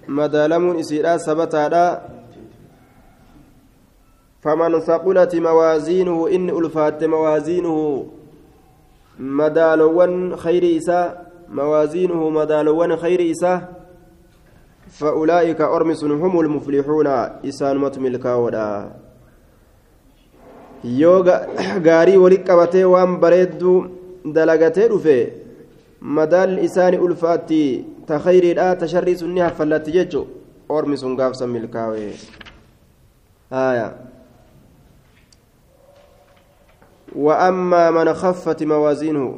[0.08, 1.84] madaalamuun isiidha sabataadha
[4.44, 8.06] فمن ثقلت موازينه إن ألفات موازينه
[9.20, 13.84] مدالوان خير إساء موازينه مدالوان خير إساء
[14.90, 17.08] فأولئك أرمس هم المفلحون
[17.50, 18.92] إسان متملكا ودا
[20.84, 21.24] yoo
[21.84, 23.78] gaarii walitti qabatee waan bareedduu
[24.36, 25.16] dalagatee dhufe
[26.18, 27.60] madaalli isaani ulfaatti
[28.08, 30.28] ta khayriidha ta sharrii sunni haffallatti jechu
[30.70, 32.12] ormi sun gaafsan milkaawee
[37.16, 39.38] وأما من خفت موازينه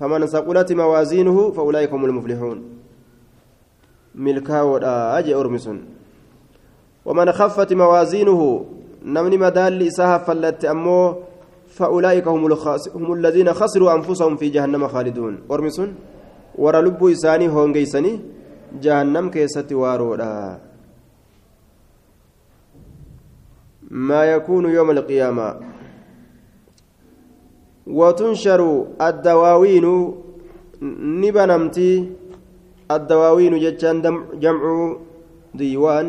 [0.00, 2.62] فمن ثقلت موازينه فأولئك هم المفلحون.
[4.14, 5.84] ملكاو أجي أرمسون.
[7.04, 8.64] ومن خفت موازينه
[9.04, 11.14] نمني مدال إساها فلت أمو
[11.68, 12.52] فأولئك هم,
[12.94, 15.38] هم الذين خسروا أنفسهم في جهنم خالدون.
[15.50, 15.94] أرمسون؟
[16.58, 18.20] ورا إساني هونجيسني
[18.82, 20.58] جهنم كيست وارودا.
[23.90, 25.75] ما يكون يوم القيامة؟
[27.86, 28.60] وتنشر
[29.00, 29.86] الدواوين
[31.22, 31.90] نبنمتي
[32.90, 33.96] الدواوين جتان
[34.42, 34.62] جمع
[35.54, 36.06] ديوان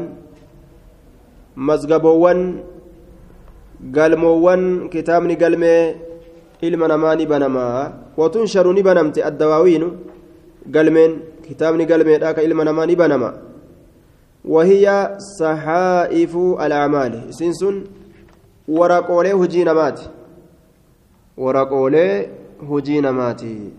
[1.57, 2.39] مزقبوان
[6.61, 9.91] ilma namaa ni banamaa watunsharu ni banamte addawaawiinu
[10.65, 13.33] galmeen kitaabni galmeedha ka ilma namaa ni banama
[14.47, 17.83] وهي صحائف الأعمال سنسن
[18.67, 20.07] ورقولي هجي نماتي
[21.37, 22.27] ورقولي
[22.69, 23.71] هجي نماتي.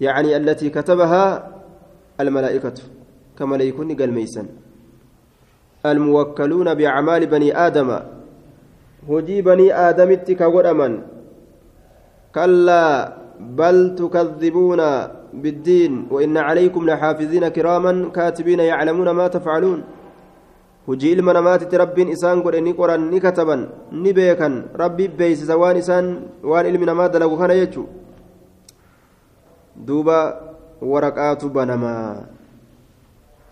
[0.00, 1.48] يعني التي كتبها
[2.20, 2.74] الملائكة
[3.38, 4.46] كما يكون قال ميسن.
[5.86, 7.98] الموكلون بأعمال بني آدم.
[9.08, 10.88] هجي بني آدم كغرما
[12.34, 14.80] كلا بل تكذبون
[15.32, 19.84] بالدين وإن عليكم لحافظين كراما كاتبين يعلمون ما تفعلون.
[20.86, 25.76] Hujii ilma namaatitti rabbiin isaan godhe ni qoran ni kataban ni beekan rabbi beeysisa waan
[25.76, 26.06] isaan
[26.42, 27.86] waan ilmi namaa dalagu kana jechu
[29.86, 30.18] duuba
[30.82, 32.26] waraqaatu banamaa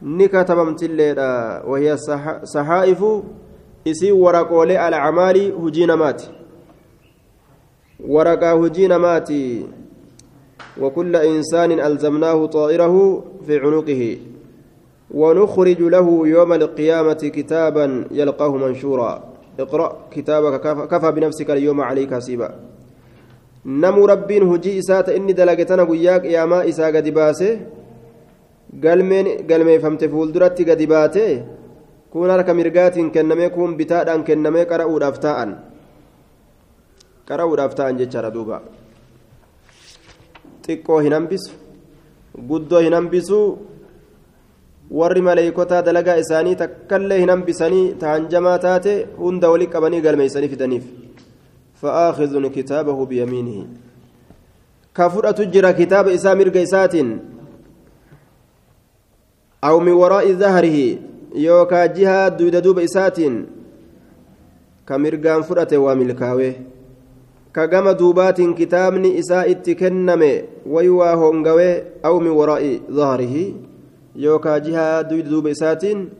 [0.02, 3.24] ni katabamtilleedha wahiya saxaa'ifu
[3.84, 6.30] isii waraqoolee alcamaalii hujii namaati
[8.08, 9.42] waraqaa hujii namaati
[10.80, 14.18] وكل إنسان ألزمناه طائره في عنقه
[15.14, 19.12] ونخرج له يوم القيامة كتابا يلقاه منشورا.
[19.60, 20.54] اقرأ كتابك
[20.90, 22.48] كفى بنفسك اليوم عليك حسيبا.
[23.66, 27.60] نمو ربين هجي إسات إني دلقتنا قياك يا ما إسا قد باسه.
[28.84, 31.44] قلمين قلمي فهمت فولدرت قد باته
[32.12, 35.38] كون لك مرقات كنمي كون بتاء كنمي قرأوا الأفتاء
[37.28, 38.60] قرأوا الأفتاء جتشار دوبا.
[40.68, 41.50] hambisu
[42.48, 43.58] guddoo hin hambisu
[44.90, 50.88] warri maleeykotaa dalagaa isaanii takkallee hin hambisanii taanjamaa taate hunda wali qabanii galmeeysanii fidaniif
[51.82, 53.62] fa'aakhidun kitaabahu biyamiinihi
[54.92, 57.12] ka fudhatu jira kitaaba isaa mirga isaatiin
[59.70, 60.84] aw min waraa'i zahrihi
[61.46, 63.40] yookaa jihaa duyda duuba isaatiin
[64.84, 66.52] ka mirgaan fudhate waa milkaawee
[67.52, 70.30] ka gama duubaatiin kitaabni isaa itti kenname
[70.66, 73.44] waywaa hongawee aw min waraa'i zahrihi
[74.14, 76.10] yookaa jihaa duuba isaatiin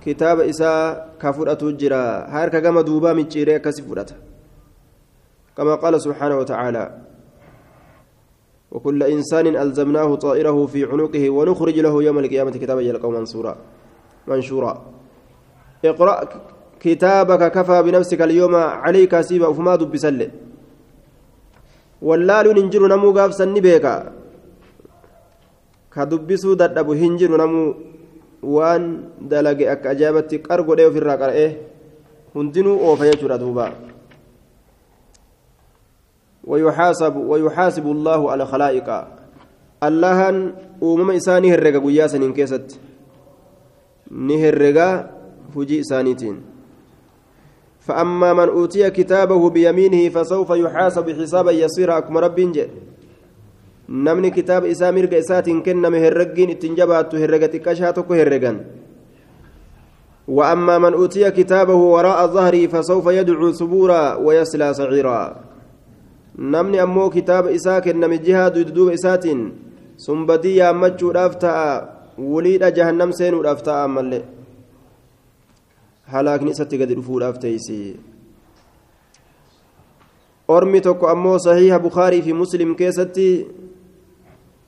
[0.00, 4.14] kitaaba isaa ka fudhatu jira harka gama duubaa micciiree akkasi fudhata
[5.56, 6.84] كما قال سبحانه وتعالى
[8.70, 13.56] وكل إنسان ألزمناه طائره في عنقه ونخرج له يوم القيامة كتابا يلقاه منصورا
[14.26, 14.72] منشورا
[15.84, 16.28] اقرأ
[16.80, 19.76] كتابك كفى بنفسك اليوم عليك سيبا وفما
[22.02, 24.12] wallaaluun hin jiru namuu gaafsan ni beeka
[25.90, 27.74] ka dubbisuu dadhabu hin jiru namuu
[28.42, 31.50] waan dalage akka ajaa'ibatti qar godhee ofirraa qara'ee
[32.34, 33.70] hundinuu oofa jechuudha duuba.
[36.44, 39.04] ويحاسب ويحاسب الله على خلائق
[39.82, 42.80] اللهن أمم إساني هرقا قياسا إن كيست
[44.10, 45.10] نهرقا
[45.54, 46.42] فجي إسانيتين
[47.80, 52.68] فأما من أوتي كتابه بيمينه فسوف يحاسب حسابا يسيرا أكما رب جل
[53.90, 58.52] نمني كتاب إسا مرق إسات كن مهرقين اتنجبات هرقت كشاتك هرقا
[60.28, 65.20] وأما من أوتي كتابه وراء ظهري فسوف يدعو ثبورا ويسلى سعيرا
[66.38, 69.24] نمني أمو كتاب إسا كن من جهاد دوب إسات
[69.96, 71.54] سنبدي يا مجو رافتا
[72.18, 74.22] وليد جهنم سين رافتا أمالي
[76.12, 77.76] halaakni isatti gadi dhufuudhaaf teeysi
[80.54, 83.26] ormi tokko ammoo sahiiha bukaarii fi muslim keessatti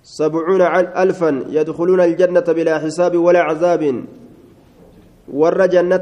[0.02, 0.62] سبعون
[1.02, 3.82] ألفا يدخلون الجنة بلا حساب ولا عذاب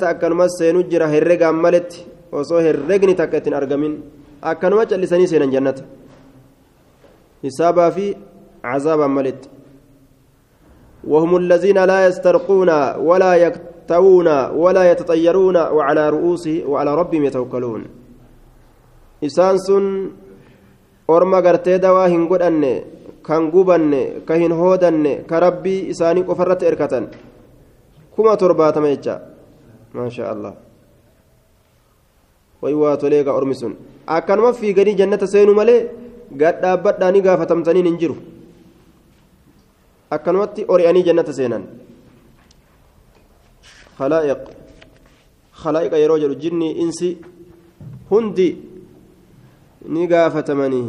[0.09, 3.95] akkanumas seenuu jira herregaan maletti osoo herregni takka ittiin argamin
[4.43, 5.83] akkanuma callisanii seenan jannata
[7.45, 8.17] hisaabaa fi
[8.63, 9.49] cazaabaan maletti
[11.05, 12.71] وهم الذين لا يسترقون
[13.09, 17.83] ولا يكتوون ولا يتطيرون وعلى رؤوسه وعلى ربهم يتوكلون
[19.25, 20.11] إسان سن
[21.11, 22.75] أرما قرتي دوا هنقود أني
[23.27, 27.07] كان قبني كهن هودني كربي إساني قفرت إركتن
[28.21, 29.15] kuma torbaatama jecha
[29.97, 30.53] maasha allah
[32.61, 33.73] way waa toleega ormi sun
[34.17, 35.81] akkanuma fiiganii jannata seenuu malee
[36.43, 38.17] gadhaabbadhaanii gaafatamtaniin hin jiru
[40.17, 41.65] akkanumatti ori'anii jannata seenan
[45.63, 47.09] khalaa'iqa yeroo jedhu jinni insi
[48.11, 48.49] hundi
[49.95, 50.89] ni gaafatamanii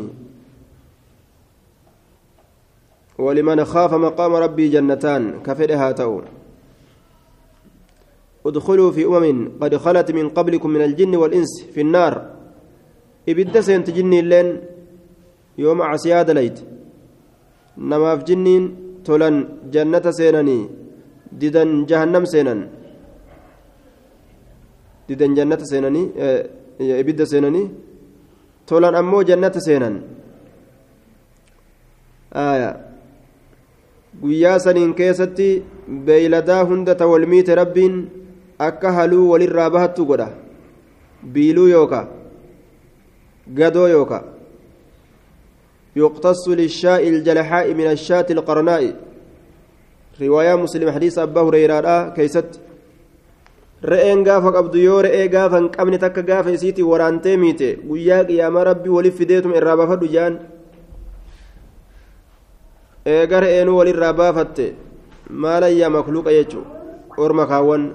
[3.22, 6.26] ولمن خاف مقام ربي جنتان كفرها تؤون
[8.46, 12.14] ادخلوا في أمم قد خلت من قبلكم من الجن والإنس في النار.
[13.30, 14.48] إبدا سنت جني اللين
[15.58, 16.60] يوم عسياد ليت.
[17.78, 18.64] نما في جنين
[19.06, 19.36] تولن
[19.74, 20.60] جنة سينني.
[21.32, 22.60] ديدن جهنم سينن.
[25.08, 26.04] ديدن جنة سينني
[26.82, 27.64] إبدا سينني.
[28.68, 30.02] تولن أمو جنة سينن.
[32.34, 32.91] آية.
[34.23, 35.49] guyyaa saniin keessatti
[36.07, 37.97] beeyladaa hunda ta walmiite rabbiin
[38.69, 40.29] akka haluu walirraa bahattu godha
[41.33, 42.01] biiluu yooka
[43.61, 44.25] gadoo yooka
[45.97, 48.83] يقتص للشاء الجلحاء من الشاة القرناء
[50.23, 52.61] رواية مسلم حديث أبا هريرة كيست
[53.83, 58.65] re'een gaafa qabdu yoo re'ee gaafa hin qabne takka gaafa isiitii waraantee miite guyyaa qiyaamaa
[58.71, 60.39] rabbi waliif fideetuma irraa baafadhu jaan
[63.06, 64.76] eega re'eenuu walirraa baafatte?
[65.30, 66.66] Maal ayyaa makluuqa jechuu
[67.18, 67.94] orma kaawwan.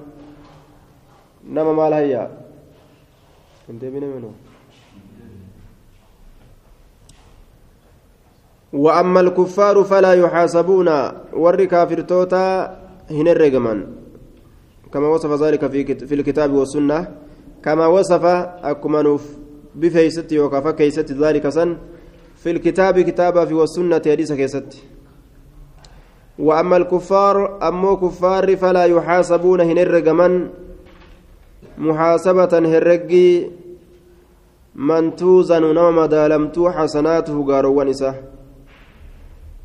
[1.43, 2.27] Nama maal hayyaa?
[8.73, 10.89] وأما الكفار فلا يحاسبون
[11.33, 12.45] ور كافرتوتا
[13.11, 13.87] هنا الرجمان
[14.93, 17.15] كما وصف ذلك في في الكتاب والسنة
[17.63, 18.25] كما وصف
[18.71, 19.23] أكمنوف
[19.75, 21.77] بفيست وكفى كيست ذلك سن
[22.35, 24.83] في الكتاب كتابا في والسنة حديث كيست
[26.39, 30.49] وأما الكفار أمو كفار فلا يحاسبون هنا الرجمان
[31.77, 33.45] محاسبة هرقي
[34.75, 38.15] من توزن نوم دالمتو حسناته قاروان إساه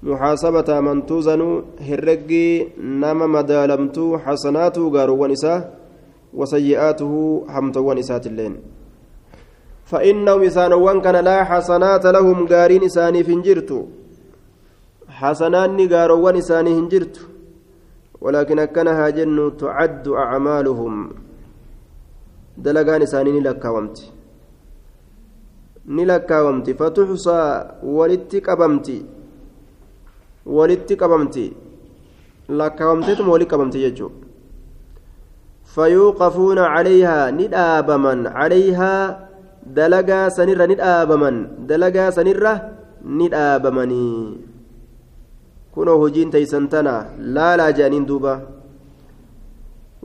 [0.02, 5.60] محاسبة من توزن هرقي نام مدالمتو حسناته قاروان إساه
[6.34, 7.12] وسيئاته
[7.48, 8.56] حمتوان إسات اللين
[9.84, 13.70] فإنهم إسانوان كان لا حسنات لهم قارين إساني فنجرت
[15.22, 17.16] حسنان قاروان إساني هنجرت
[18.24, 20.94] ولكن أكنها جن تعد أعمالهم
[22.64, 24.04] dalagaan isaanii ni lakkaawamti
[25.96, 28.96] ni lakkaawamti fatuxsaa walitti qabamti
[30.56, 31.46] walitti qabamti
[32.60, 34.26] lakkaawamteetuma walitti qabamti jechuudha
[35.74, 39.02] fayuuqafuuna calayhaa ni dhaabaman calayhaa
[39.80, 41.36] dalagaa sanirra ni dhaabaman
[41.72, 42.52] dalagaa sanirra
[43.18, 44.22] ni dhaabamanii
[45.74, 48.34] kunoo hojiin taysan tana laalaa jedhaniin duuba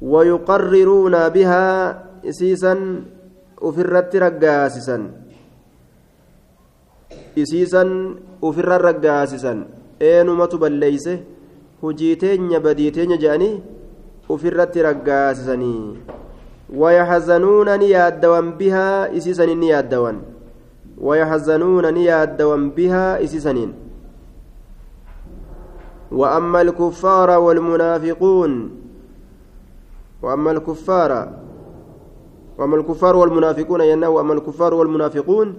[0.02, 1.68] ويقررون بها
[2.24, 2.80] isiisan
[3.62, 5.02] ufirratti raggaasisan
[7.42, 7.90] isiisan
[8.42, 9.66] ufirra raggaasisan
[10.10, 11.14] eenumatu balleeyse
[11.82, 13.62] hujii teenya badii teenya jedhanii
[14.30, 15.98] ufirratti raggaasisanii
[16.76, 20.12] ويحزنون نيادوا بها إسيسن نيادوا
[21.00, 23.87] ويحزنون نيادوا بها إسيسنين
[26.12, 28.72] وأما الكفار والمنافقون
[30.22, 31.34] وأما الكفار
[32.58, 35.54] وأما الكفار والمنافقون ينهى وأما الكفار والمنافقون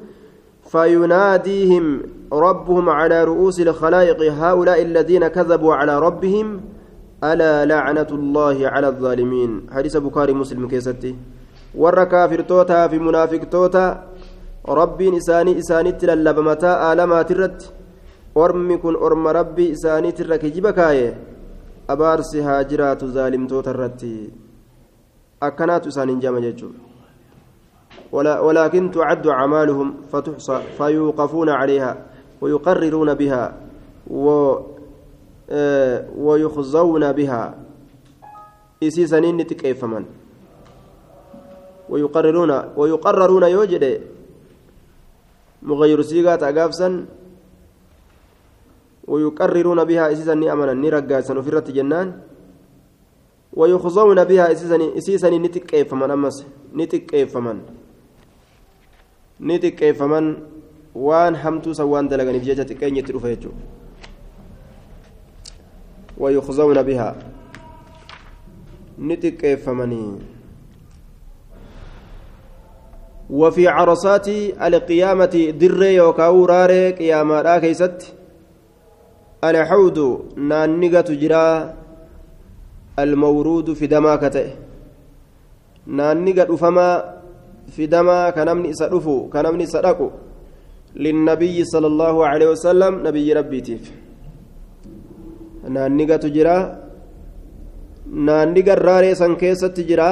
[0.62, 6.60] فيناديهم ربهم على رؤوس الخلائق هؤلاء الذين كذبوا على ربهم
[7.24, 9.66] ألا لعنة الله على الظالمين.
[9.72, 11.16] حديث بخاري مسلم كيستي.
[12.04, 14.04] كافر توتا في منافق توتا
[14.68, 15.92] ربي إساني إساني
[18.34, 21.18] كن أرم ربي إساني ترك جبكاية
[21.90, 24.30] أبارسي هاجرات ظالم توتا الرتي
[25.42, 26.70] أكنات إساني جامع جيجو
[28.12, 32.06] ولا ولكن تعد أعمالهم فتحصى فيوقفون عليها
[32.40, 33.44] ويقررون بها
[34.10, 34.56] و
[36.16, 37.54] ويخزون بها
[38.82, 40.04] إسيسنين تكيفمن
[41.88, 44.00] ويقررون ويقررون يوجد
[45.62, 47.06] مغير سيغات أقافسا
[49.08, 52.08] ويقررون بها إسيسا أمنا نرقاسا الرت جنان.
[53.52, 54.52] ويخزون بها
[54.98, 56.36] إسيسا نتك فمن أمس
[56.76, 57.58] نتك فمن
[59.40, 60.24] نتك فمن
[60.94, 63.50] وان حمتو سوان دلغني في جيجة كين يترفيجو
[66.18, 67.16] ويخزون بها.
[68.98, 69.42] نتك
[73.30, 74.28] وفي عرصات
[74.68, 78.17] القيامة در يوكاو راري قياما كيست
[79.44, 79.98] الحوض
[80.36, 81.74] نانيغا تجرا
[82.98, 84.48] المورود في دما كته
[85.86, 86.88] نانيغا دفما
[87.74, 90.08] في دما كنمني سدفو كنمني سدقو
[90.96, 93.84] للنبي صلى الله عليه وسلم نبي ربي تيف.
[95.68, 96.56] نانيغا تجرا
[98.26, 100.10] نانيغا راري سان كيست تجرا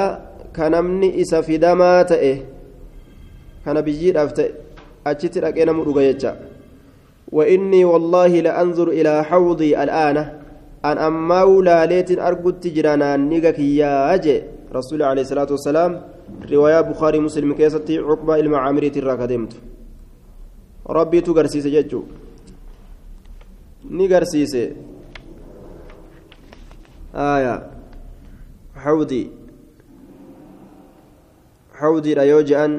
[0.55, 2.57] كنمني إسا في دما تئه
[3.67, 4.51] kana biyyiidhaaf ta'e
[5.11, 6.31] achitti dhaqee namu dhuga jecha
[7.31, 10.17] وإني والله لأنظر إلى حوضي الآن
[10.85, 14.43] أن أما ولاليت أرقد تجرانا نيقك يا أجي.
[14.75, 15.91] رسول عليه الصلاة والسلام
[16.51, 19.53] رواية بخاري مسلم كيستي عقبة المعامرية الراكدمت
[20.89, 22.03] ربي تقرسيس ججو.
[23.91, 24.55] نقرسيس
[27.15, 27.55] آية.
[28.75, 29.23] حوضي.
[31.73, 32.73] حوضي لا يوجئن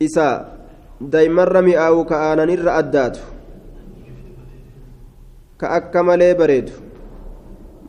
[0.00, 0.63] isaa
[1.12, 3.20] daa'imarra mi'aawu ka aananirra addaatu
[5.60, 6.72] ka akka malee bareedu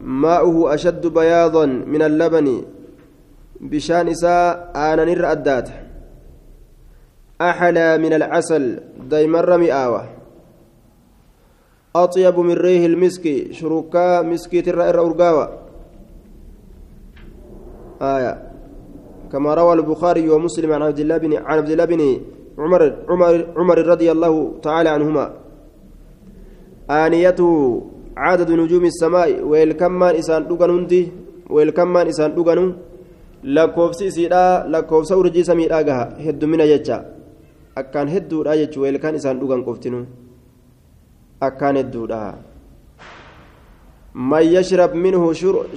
[0.01, 2.57] maa'uhu ashaddu bayaadan min allabani
[3.61, 5.85] bishaan isaa aananirra addaata
[7.41, 10.03] أحلى من العسل دايمر مئاوة
[11.95, 15.59] أطيب من ريح المسك شركاء مسكي ترى أرقاوة
[18.01, 18.51] آية
[19.31, 22.21] كما روى البخاري ومسلم عن عبد الله بن عن عبد الله بن
[22.63, 24.33] عمر عمر عمر رضي الله
[24.65, 25.25] تعالى عنهما
[27.03, 27.51] آنيته
[28.17, 31.01] عدد نجوم السماء ويلكمان إسان دوغانوندي
[31.53, 32.67] ويلكمان إسان دوغانو
[33.45, 36.97] lakkoofsi isiidha lakkoofsa urjii samiidhaa gaha heddumina jecha
[37.81, 39.99] akkaan hedduudha jechu weelkaan isaan dhugan qoftinu
[41.47, 42.19] akkaan hedduudha
[44.31, 45.27] man yashrab minhu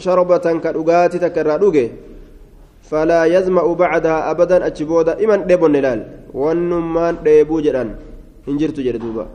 [0.05, 1.85] sharbatan ka dhugaati takka irraa dhuge
[2.91, 6.01] فلا يزمأ بعدها أبدا أتشبودا إمن ديبون نلال
[6.35, 7.89] ونمان ديبو جدان
[8.49, 9.27] هنجرتو جردوبا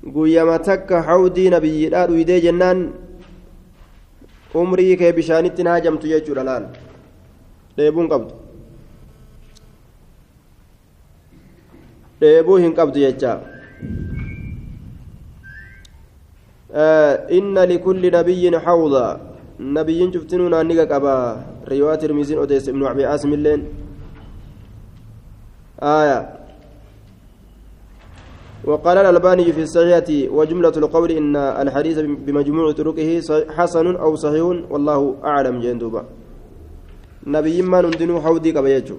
[0.00, 2.78] guyyama takka hawdii nabiyyiidhaa dhuydee jennaan
[4.60, 6.64] umrii kee bishaanitti na hajamtu jechuudha laal
[7.76, 8.32] dheebuun qabdu
[12.20, 13.32] dheebuu hin qabdu jecha
[17.38, 19.04] inna likulli nabiyyin hawda
[19.78, 21.14] nabiyyiin cuftinuu naanniga qaba
[21.70, 23.62] riwaa tirmiziin odeesse ibnu abi aasim illeen
[25.82, 26.18] آية
[28.64, 33.20] وقال الألباني في الصحيحة وجملة القول إن الحديث بمجموع طرقه
[33.56, 36.04] حسن أو صحيح والله أعلم جندوبا
[37.26, 38.96] نبي ما نندنو حودي كبيجو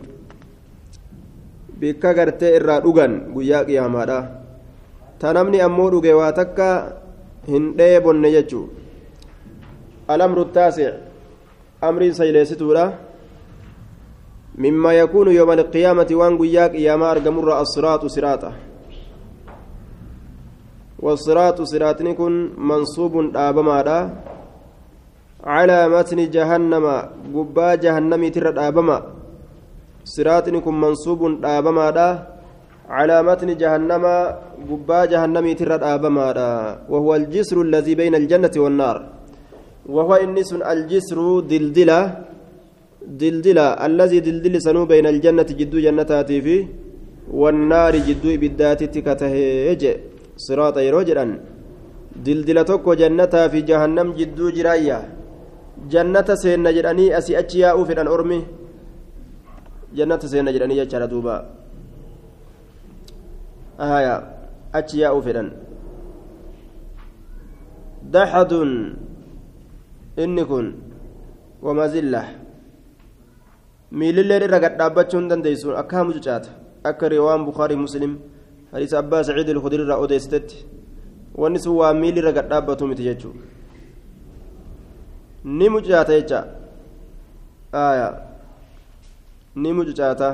[3.33, 4.17] guyyaa qiyaamaadha
[5.19, 6.67] ta namni ammoo dhuge waa takka
[7.47, 8.69] hin dheebonne jechuu
[10.13, 11.10] alamru taasic
[11.81, 12.85] amriin sayleessituudha
[14.51, 18.51] مما يكون يوم القيامة وان قياك قياما أرقمر الصراط صراطا
[20.99, 23.77] والصراط صراطني كن منصوب آبما
[25.43, 26.85] على متن جهنم
[27.35, 28.97] قبا جهنم ترى آبما.
[30.03, 31.87] صراطني كن منصوب آبما
[32.89, 34.05] على متن جهنم
[34.69, 36.27] قبا جهنم ترى آبما
[36.91, 38.97] وهو الجسر الذي بين الجنة والنار.
[39.89, 41.19] وهو إنس الجسر
[41.51, 41.99] دلدلة
[43.21, 46.57] دلدلة الذي دلدل سنو بين الجنة جدو جنتاتي في
[47.41, 49.83] والنار جدو إبداتي تكتهيج
[50.45, 51.25] صراط يروجرا
[52.25, 54.99] دلدلة توكو جنتا في جهنم جدو جرايا
[55.93, 58.39] جنة سين جراني أسي أجياء في الأرمي
[59.97, 61.35] جنة سين جراني يجرى دوبا
[63.79, 64.15] آية
[64.79, 65.31] أجياء في
[68.13, 68.53] دحد.
[70.17, 70.73] Inni kun
[71.61, 72.23] wamazilla
[73.91, 75.75] miilillee irra gad dhaabbachuu hin dandeessu.
[75.77, 76.49] Akka hamu cucaata.
[76.83, 78.17] Akka riwaan bukaarii muslim
[78.71, 80.65] hadiisa abbaa saciid ilkudiri irraa odeessitetti.
[81.35, 83.33] Wanni sun waa miilli irra gad dhaabbatu miti jechuu
[85.43, 86.45] ni mucucaata jecha.
[87.73, 88.07] Aya
[89.55, 90.29] ni mucucaata.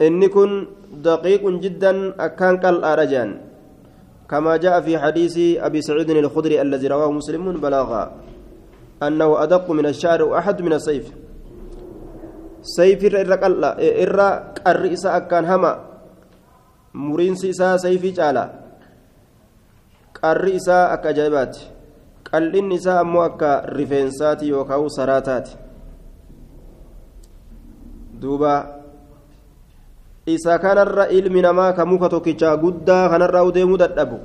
[0.00, 0.52] Inni kun
[1.04, 3.49] daqiiqun jiddan akkaan qal'aadha jehan
[4.30, 8.12] كما جاء في حديث أبي سعيد الخدري الذي رواه مسلم بلاغا
[9.02, 11.12] أنه أدق من الشعر وأحد من السيف
[12.62, 14.28] سيف إرى
[14.66, 15.90] الرئيس أكان هما
[16.94, 18.50] isaa sayfii caala
[20.20, 21.70] qarri isaa akka ajaa'ibaati
[22.30, 25.56] qal'inni isaa ammoo akka rifeensaati yookaan saraataati
[28.20, 28.79] duuba
[30.26, 34.20] isa kanarra ilmi namaa ka muka tokkichaa guddaa kanarra deemuu dadhabu.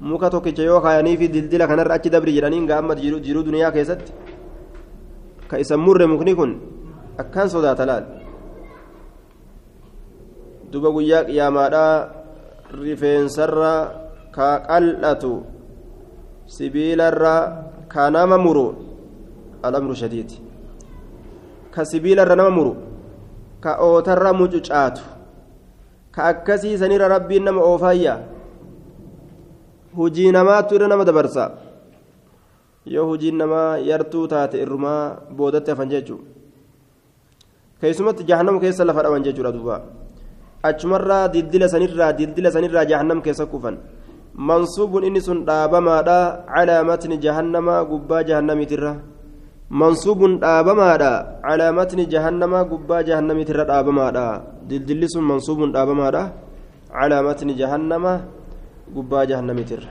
[0.00, 4.12] Muka tokkicha yoo kaayanii fi dildila kanarra achi dabri jedhaniin gaamma jiruu duniyaa keessatti.
[5.48, 6.56] Ka isa murre mukni kun
[7.18, 8.04] akkaan sodaata laal?
[10.72, 12.08] Duba guyyaa qiyaamaadhaa
[12.80, 13.72] rifeensarra
[14.32, 15.44] ka qal'atu
[16.46, 17.34] sibiilarra
[17.92, 18.72] ka nama muru
[19.62, 20.32] alamru shadiid.
[21.74, 22.89] Ka sibiilarra nama muru
[23.60, 25.02] ka ootarra mucucaatu
[26.14, 28.14] ka akkasii sanirra rabbiin nama oofaayya
[29.96, 31.50] hujii namaattu irra nama dabarsa.
[32.86, 36.24] Yoo hujiin namaa yartuu taate irrumaa boodatti hafan jechuudha.
[37.80, 39.76] Keessumatti jahannam keessa lafa dhaban jechuudha duuba.
[40.62, 43.76] Achumarraa dildila sanirraa dildila sanirraa jahannam keessa kufan.
[44.34, 48.92] Mansuubun inni sun dhaabamaadha calaa matni jahannamaa gubbaa jahannamiitirra
[49.70, 54.26] mansuubun dhaabamaadha calaa matni jahannamaa gubbaa jahannamiitirra dhaabamaadha
[54.68, 56.22] dildilli sun mansuubun dhaabamaadha
[56.90, 58.18] calaa matni jahannamaa
[58.96, 59.90] gubbaa jahannamiitirra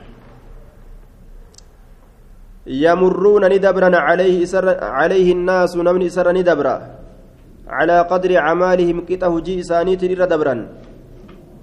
[2.69, 4.65] يمرون ندبرا عليه إسر
[4.99, 6.75] عليه الناس نمن إسر ندبرا
[7.77, 10.55] على قدر أعمالهم كته جي إسانيت إر دبرا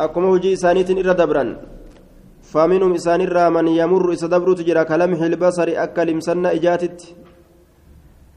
[0.04, 1.44] أكما جي إسانيت إر دبرا
[2.50, 6.98] فمنهم إسان الرا من يمر إسدبر تجرى كلمح البصر أكلم سنة إجاتت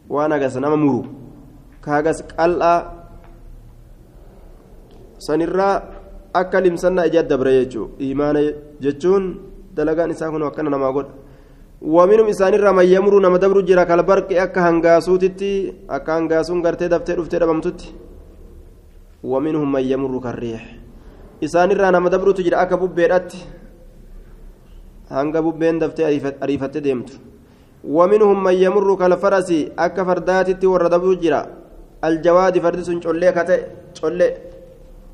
[0.10, 1.00] نما مرو
[1.86, 2.74] كاغس قلأ
[5.26, 5.70] سنرا
[6.42, 8.36] أكلم سنة إجات دبر يجو إيمان
[8.84, 9.24] جتون
[9.76, 11.08] دلقان إساكن وكان نما قد
[11.96, 15.52] ومنهم إسان الرا من يمر نما دبر جرى كالبرق أكا هنغاسوتتي
[15.96, 17.88] أكا هنغاسون غرتي دفتر دفتر دبمتتي
[19.32, 20.64] ومنهم من يمر كالريح
[21.46, 23.32] إسان الرا نما دبر تجرى أكا ببيرات
[25.10, 26.06] hanga bubbeen daftee
[26.42, 27.14] ariifatte deemtu.
[27.84, 29.50] ومنهم من يمر كالفرس
[29.80, 31.42] أكا فرداتي وردبو جرا.
[32.04, 33.58] الجواد فرد سن چولي كته
[33.98, 34.28] چولي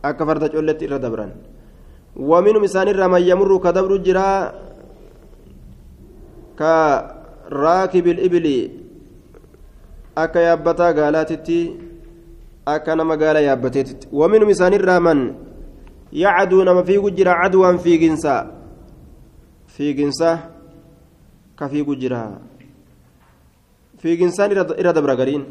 [0.06, 1.32] أكا فرد چولي تير دبران
[2.30, 4.30] ومنهم إسان من يمر كدبر جرا
[6.60, 8.48] كراكب الإبل.
[10.18, 11.60] أكا يابتا قالاتتي
[12.68, 13.90] أكا نما قال يابتيت
[14.20, 14.74] ومنهم إسان
[15.08, 15.20] من
[16.14, 18.56] يعدو نما في جرا عدوا في جنسا
[19.76, 20.56] fiiginsa
[21.60, 22.40] ka fiigu jira
[24.06, 25.44] fiiginsaan irra dabra gariin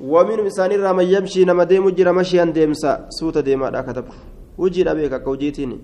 [0.00, 4.16] waminum isaanirraa man yamshii nama deemu jira mashiyan deemsa suuta deemaadha akka dabru
[4.56, 5.76] hujiidha beeka akka hujiitiin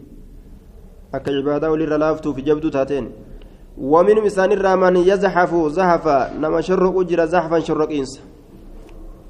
[1.13, 3.13] akka cibaadaa walirra laaftuuf jabduu taateen
[3.77, 8.21] waminum isaanirraa man yazhafu zahafa nama shorroqu jira zahafan shorroqiinsa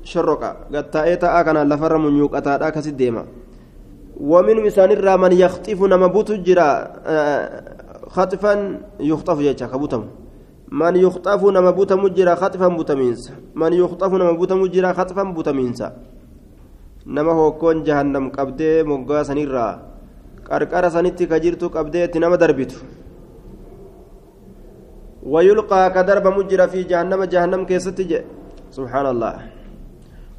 [0.05, 3.27] shorroqa gattaa'ee ta'aa kanaan lafarra munyuuqataadha akkasit deema
[4.21, 6.67] waminum isaanirraa man yakxifu nama butu jira
[9.01, 10.24] يخطف يجا كبوتم
[10.81, 13.23] من يخطف نما بوتم جرا خطفا بوتمينس
[13.61, 15.81] من يخطف نما بوتم جرا خطفا بوتمينس
[17.07, 19.69] نما هو كون جهنم قبدي مغا سنيرا.
[20.49, 22.79] قرقر سنتي كجرتو قبدي تنما دربتو
[25.33, 28.15] ويلقى كدرب مجرى في جهنم جهنم كيستي
[28.77, 29.35] سبحان الله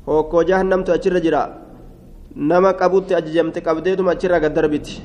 [0.10, 1.44] هو كو جهنم تأجر جرا
[2.50, 4.96] نما قبوت أججمت قبديتم أجر قد دربتي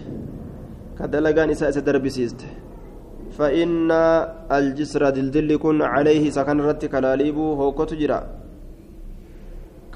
[0.98, 2.40] كدلغان إساء دربسيست
[3.40, 3.90] فإن
[4.52, 8.20] الجسر دلدل كن عليه سكن رت كلاليب هوكوت جرا.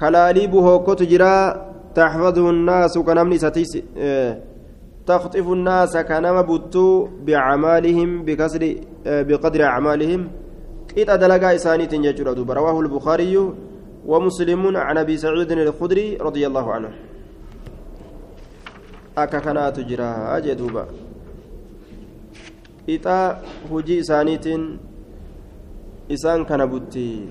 [0.01, 1.35] كلاليب هوكوت جرا
[1.95, 4.33] تحفظه الناس كنمني ستيس آه
[5.05, 8.63] تخطف الناس كنما بوتو بأعمالهم بكسر
[9.07, 10.21] آه بقدر أعمالهم.
[10.95, 12.27] قيت دلغا إساني تنجر
[12.59, 13.35] رواه البخاري
[14.05, 16.91] ومسلم عن أبي سعيد الخدري رضي الله عنه.
[19.15, 20.87] akka kanaatu jira jee duuba
[22.87, 24.79] ixaa hujii isaaniitiin
[26.09, 27.29] isaan kana butti.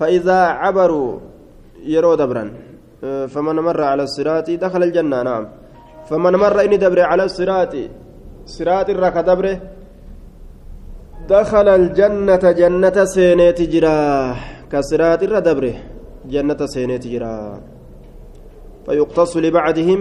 [0.00, 1.10] فإذا عبروا
[1.84, 2.44] يرو دبرا
[3.32, 5.44] فمن مر على الصراط دخل الجنة نعم
[6.08, 7.74] فمن مر إني دبر على الصراط
[8.46, 9.56] صراط الرك دبره
[11.28, 13.96] دخل الجنة جنة سينيت جرا
[14.72, 15.74] كصراط الردبره
[16.32, 17.34] جنة سينيت جرا
[18.86, 20.00] فيقتص لبعدهم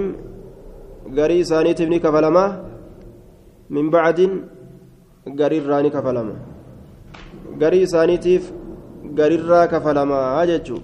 [1.51, 2.45] سانيت ابن كفلما
[3.69, 4.19] من بعد
[5.39, 6.35] غري راني كفلما
[7.61, 8.43] غري سانيتيف
[9.17, 10.77] غري را كفلما اجچو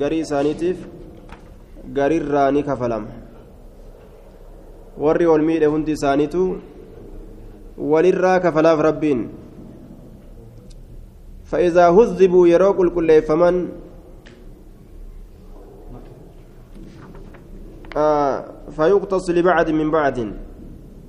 [0.00, 0.78] غري سانيتيف
[1.96, 3.10] غري راني كفلما
[4.98, 6.58] warri ol miidhe hundi isaaniitu
[7.78, 9.20] walirraa kafalaaf rabbiin.
[11.48, 13.54] فإذا هذبوا يروا قل كل فمن
[17.96, 18.44] آه
[18.76, 20.32] فيقتص لبعد من بعد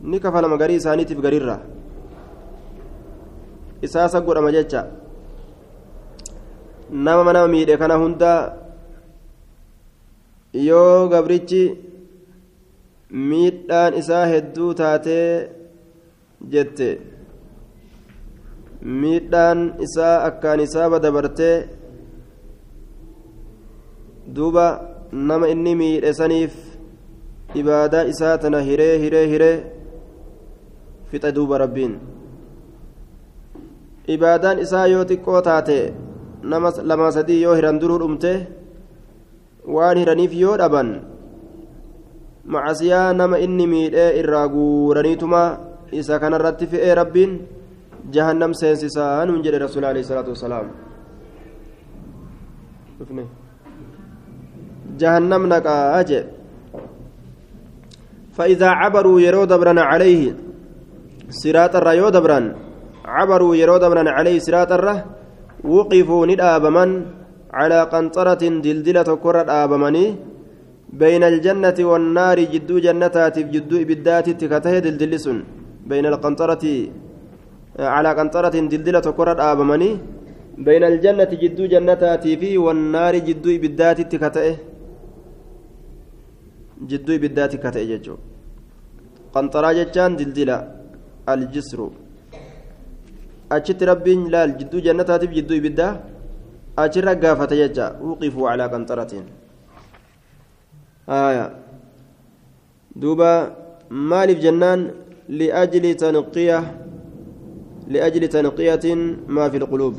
[0.04, 1.58] نكفل مقري سانيتي بقريرة
[3.84, 4.82] إساسا قد أمجيتشا
[6.92, 8.58] nama nama miidhe kana hunda
[10.54, 11.78] yoo gabrichi
[13.30, 15.50] miidhaan isaa hedduu taatee
[16.54, 16.90] jette
[19.02, 21.56] miidhaan isaa akkaan isaaba dabartee
[24.40, 24.66] duuba
[25.30, 26.69] nama inni miidhe saniif
[27.56, 29.58] ibaadaa isaa tana hiree hiree hiree
[31.12, 32.00] fixe duuba rabbiin.
[34.08, 35.94] Ibaadaan isaa yoo xiqqoo taate
[36.44, 38.32] nama lamaa sadii yoo hiran duruu dhumte
[39.76, 40.90] waan hiraniif yoo dhaban
[42.46, 45.58] macasiyaa nama inni miidhee irraa guuraniitumaa
[45.92, 47.38] isa kana kanarratti fi'ee rabbiin
[48.16, 50.74] jahannam seensisaa nuun jedhe rasuul alayhi salaatu wasalaam.
[54.98, 56.39] Jahannam naqaa jedhe
[58.40, 60.24] فإذا عبروا يرو دبرا عليه
[61.30, 62.40] صراط الرا دبرا
[63.16, 64.96] عبروا يرو دبرا عليه صراط الرا
[65.74, 66.90] وقفوا ندابمن
[67.60, 70.06] على قنطرة دلدلة كرة آبمني.
[71.02, 75.38] بين الجنة والنار جدو جنتات جدو إبدات تكته دلدلسن.
[75.90, 76.64] بين القنطرة
[77.94, 79.90] على قنطرة دلدلة كرة آبمني.
[80.66, 84.69] بين الجنة جدو جنتات في والنار جدو إبدات تكته
[86.88, 88.24] jidduu ibiddaati ka ta'e jechuudha
[89.34, 90.58] qanxaraa jechaan dildila
[91.34, 91.88] aljisru
[93.56, 95.94] achitti rabbiin laal jidduu jannataatiif jidduu ibiddaa
[96.84, 99.26] achirra gaafata jecha wuqifuu calaa qanxaratiin
[103.02, 103.32] duuba
[104.12, 104.82] maaliif jennaan
[105.40, 106.58] liajli tanqiya
[107.94, 109.02] liajli tanqiyatin
[109.36, 109.96] maa fi lquluub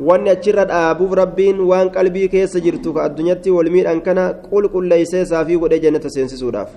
[0.00, 5.60] wanni achirra dhaabuuf rabbiin waan qalbii keessa jirtu ka addunyatti wal miidhan kana qulqulleeysee saafii
[5.64, 6.70] godhee jannata seensisuudhaaf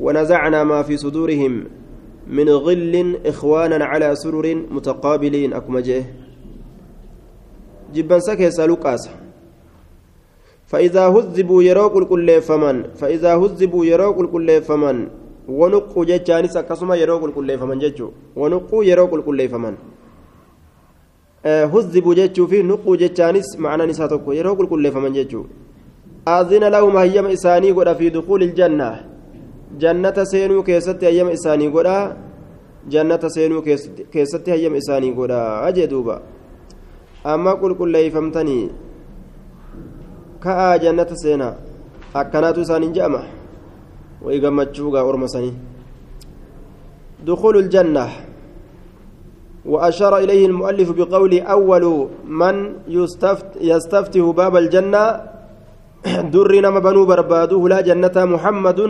[0.00, 1.64] ونزعنا ما في صدورهم
[2.26, 6.14] من غل إخوانا على سرر متقابلين أكما جيه
[7.94, 9.10] جبن سكي سالوكاس
[10.66, 15.08] فإذا هذبوا يروق الكل فمن فإذا هذبوا يروق الكل فمن
[15.48, 19.74] ونقوا جتانس كسما يروق الكل فمن جتو ونقوا يروق الكل فمن
[21.44, 25.46] huzzibu jechuu fi nuquu jechaanis macnaan isaa tokko yeroo qulqulleeffaman jechuu.
[26.26, 28.98] Aazina lahuma hayyama isaanii godha fi dukuuli iljanna
[29.78, 32.16] jannata seenuu keessatti hayyama isaanii godha.
[32.88, 33.62] Jannata seenuu
[34.12, 36.22] keessatti hayyama isaanii godha ajee duuba.
[37.24, 38.70] Amma qulqulleeyfamtanii
[40.40, 41.54] ka'aa jannata seenaa.
[42.14, 43.22] Akkanaatu isaaniin je'ama.
[44.22, 45.54] Wayii gammachuugaa orma sanii.
[47.26, 48.10] Dukuulu iljannaa
[49.66, 52.54] وأشار إليه المؤلف بقول أول من
[52.88, 55.04] يستفت يستفتح باب الجنة
[56.34, 58.80] در نما بنو بربادوه لا جنة محمد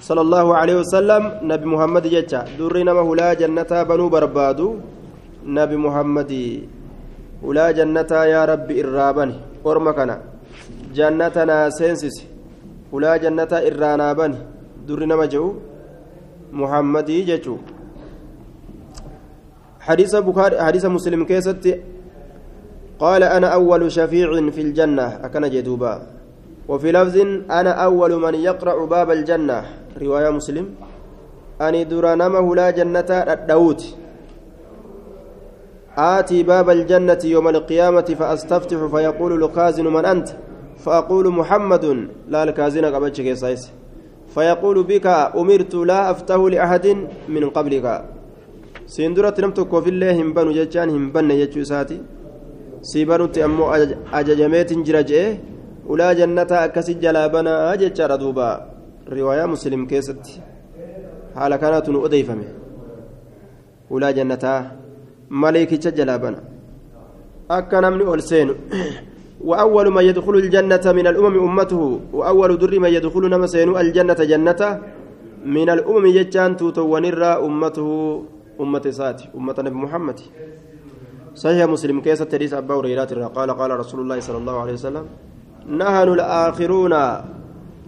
[0.00, 4.68] صلى الله عليه وسلم نبي محمد جتا در نما لا جنة بنو بربادو
[5.44, 6.32] نبي محمد
[7.44, 9.34] ولا جنة يا رب إرابني.
[9.66, 10.16] أرمكنا
[10.96, 12.16] جنتنا سينسس
[12.92, 14.38] ولا جنة إرانابني.
[14.88, 15.44] در نما جو.
[16.52, 17.56] محمد جتو
[19.88, 21.64] حديث بخاري حديث مسلم كيست.
[22.98, 25.06] قال أنا أول شفيع في الجنة.
[25.24, 26.02] أكن جدوبا.
[26.68, 27.16] وفي لفظ
[27.50, 29.64] أنا أول من يقرأ باب الجنة.
[30.02, 30.66] رواية مسلم.
[31.60, 33.82] أني درانمه لا جنة الداوت
[35.96, 40.28] آتي باب الجنة يوم القيامة فأستفتح فيقول الخازن من أنت؟
[40.84, 42.08] فأقول محمد.
[42.28, 43.70] لا الكازن كيسايس
[44.34, 45.06] فيقول بك
[45.40, 46.86] أمرت لا أفتح لأحد
[47.28, 48.17] من قبلك.
[48.92, 51.96] Siin duratti nam tokkoofillee hin banu jechaan hin banne jechuu isaati
[52.90, 53.68] sii banutti ammoo
[54.18, 55.24] ajajameetin jira je'e
[55.94, 58.46] ulaa jannataa akkasi jalaa banaa jechaadha duuba
[59.16, 60.40] riwaayaa muslim keessatti
[61.34, 62.46] haala kanaatu nu odeeyfame
[63.96, 64.60] ulaa jannataa
[65.42, 66.40] maleekicha jalaa bana
[67.58, 68.56] akka namni ol seenu
[69.50, 71.82] وأول ما يدخل الجنة من الأمم أمته
[72.12, 73.46] وأول در ما يدخل نما
[73.80, 74.62] الجنة جنة
[75.46, 77.88] من الأمم يجان توتو ونرى أمته
[78.60, 80.20] أمة ساتي أمة نبي محمد.
[81.34, 85.06] صحيح مسلم كيس تريس أبا هريرة؟ قال قال رسول الله صلى الله عليه وسلم
[85.66, 86.94] نهن الآخرون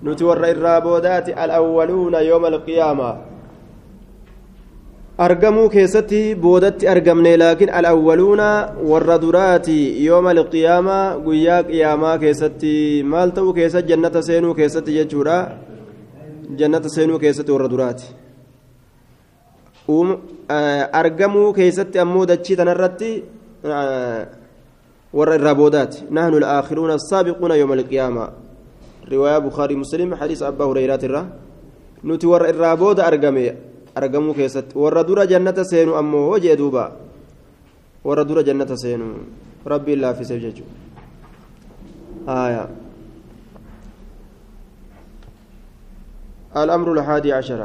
[0.05, 3.11] نتور الرابودات الأولون يوم القيامة.
[5.21, 8.41] أرقموا كيستي بودت أرقمني لكن الأولون
[8.89, 9.69] والردرات
[10.09, 13.03] يوم القيامة قياك قياما كيستي.
[13.03, 15.39] مالتو كيست؟ جنة سينو كيستي ججورا؟
[16.51, 18.03] جنة سينو كيستي والردرات
[21.01, 23.11] argamuu keessatti ammoo dachii tanarratti
[25.13, 28.27] warra irraa boodaati nahnu alaakiruuna assaabiquuna yooma alqiyaama
[29.11, 31.23] بخاري مسلم حديث أبا هريرة الرا
[32.05, 33.47] نتي ور الرابود أرقمي
[33.99, 34.77] أرقمو كيست.
[34.77, 36.93] ور دور جنة سينو أمو وجه دوبا.
[38.05, 39.09] ور دور جنة سينو.
[39.67, 40.65] ربي الله في سججو
[42.29, 42.69] آية.
[46.57, 47.61] الأمر الحادي عشر.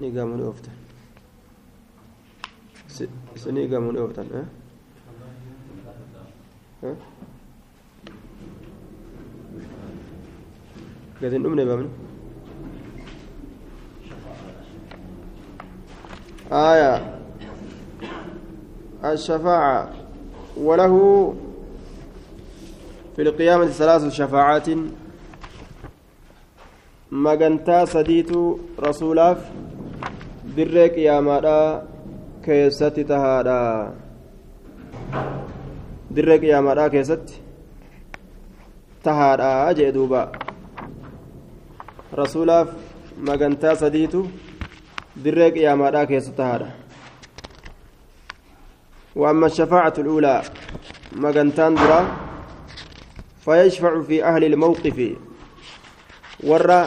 [0.00, 0.72] نيجامون أفتن.
[3.36, 4.44] سنيجامون أفتن أه؟
[6.84, 6.96] أه؟
[11.22, 11.88] قد نمنا بامن
[16.52, 17.20] آية
[19.04, 19.92] الشفاعة
[20.56, 20.94] وله
[23.16, 24.68] في القيامة ثلاث شفاعات.
[27.14, 29.38] magantaa sadiitu rasuulaaf
[30.56, 31.56] dirree qiyaamaadha
[32.44, 33.58] keessatti tahaadha
[36.16, 37.42] dirree qiyaamaadha keessatti
[39.08, 40.22] tahaadha jee duuba
[42.22, 42.68] rasuulaaf
[43.28, 44.24] magantaa sadiitu
[45.24, 46.70] dirree qiyaamaadha keessatti tahaadha
[49.14, 50.42] وأما الشفاعة الأولى
[51.12, 52.00] مجنتان درا
[53.44, 55.16] فيشفع في أهل الموقف
[56.44, 56.82] ورّا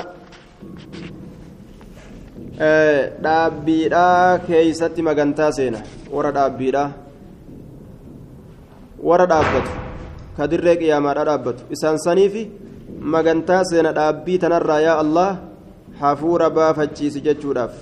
[2.59, 5.79] dhaabbiidhaa keeysatti magantaa seena.
[6.11, 6.91] Warra dhaabbiidhaa
[9.09, 9.71] warra dhaabbatu.
[10.37, 11.61] Ka dirree qiyaamaadha dhaabbatu.
[11.75, 12.43] Isaan saniifi
[13.15, 15.29] magantaa seena dhaabbii tanarraa yaa allah
[15.99, 17.73] hafuura baafachiisi jechuudhaaf.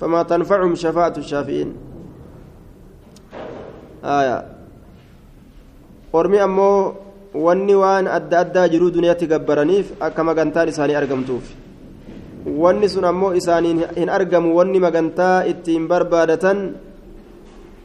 [0.00, 1.70] Famaa tanfacuhum shafaa'atu shaafi'iin.
[6.12, 6.94] Ormi ammoo
[7.34, 11.44] wanni waan adda addaa jiruu duniyaatti gabbaraniif akka magantaan isaanii argamtuuf
[12.62, 16.58] wanni sun ammoo isaaniin hin argamu wanni magantaa ittiin barbaadatan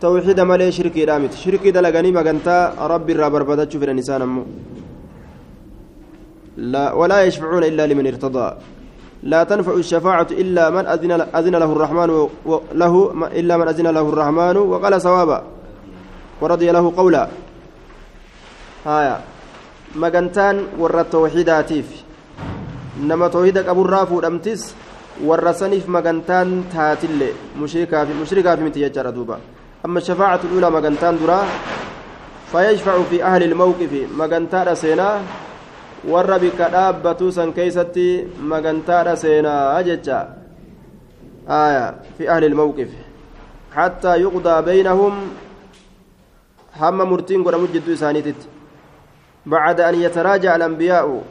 [0.04, 4.48] tawxiida malee shirkiidhaa miti shirkii dalaganii magantaa rabbi irraa barbaadachuu fedhan isaan ammoo
[6.94, 8.48] ولا يشفعون إلا لمن ارتضى
[9.24, 12.10] لا تنفع الشفاعة إلا من أذن, أذن له الرحمن
[12.74, 12.94] له
[13.40, 15.44] إلا من أذن له الرحمن وقال صوابا
[16.42, 17.28] ورضي له قولا
[18.86, 19.20] هايا
[19.96, 22.03] مجنتان ور التوحيداتيف
[22.98, 24.76] nama toohida qaburraa fuudhamtis
[25.30, 29.40] warra saniif magantaan taatille mushrikaaf miti jechaadha duuba
[29.84, 31.46] amma shafaacatu dhulaa magantaan duraa
[32.52, 35.16] fayashfacu fi ahli ilmawqifi magantaadha seenaa
[36.14, 38.08] warra bikka dhaabbatuu san keeysatti
[38.54, 40.20] magantaadha seenaa jecha
[41.48, 41.86] aya
[42.18, 42.92] fi ahli ilmawqif
[43.74, 45.14] حتى يقضى بينهم
[46.82, 48.42] هم مرتين قد جدو إسانيتت
[49.46, 51.24] بعد أن يتراجع الأنبياء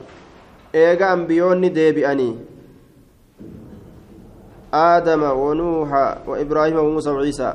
[0.75, 2.35] eega ambiyoonni deebi'anii.
[4.73, 7.55] Aadama wanuuha wa ibraahima wamuusa waciisaa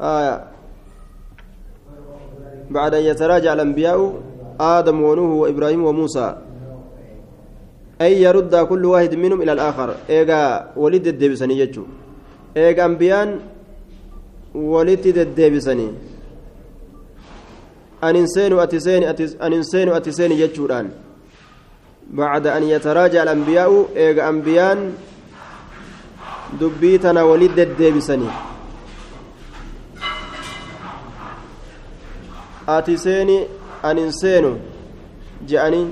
[0.00, 0.44] آية
[2.70, 4.20] بعد أن يتراجع الأنبياء
[4.60, 6.36] آدم ونوح وإبراهيم وموسى
[8.00, 11.84] أي يرد كل واحد منهم إلى الآخر إيجا ولد الدبسني يجو
[12.56, 13.40] إيجا أنبيان
[14.54, 15.88] ولد الدبسني
[18.08, 19.06] anin seenu ati seeni
[19.40, 20.88] anin seenu ati seeni jechuudhaan.
[22.18, 24.80] Bacda an yataraaja'a alambiyaa'u eega ambiyaan
[26.60, 28.34] dubbii tana wali deddeebisanii.
[32.66, 33.38] Ati seeni
[33.82, 34.58] anin seenu
[35.48, 35.86] je'anii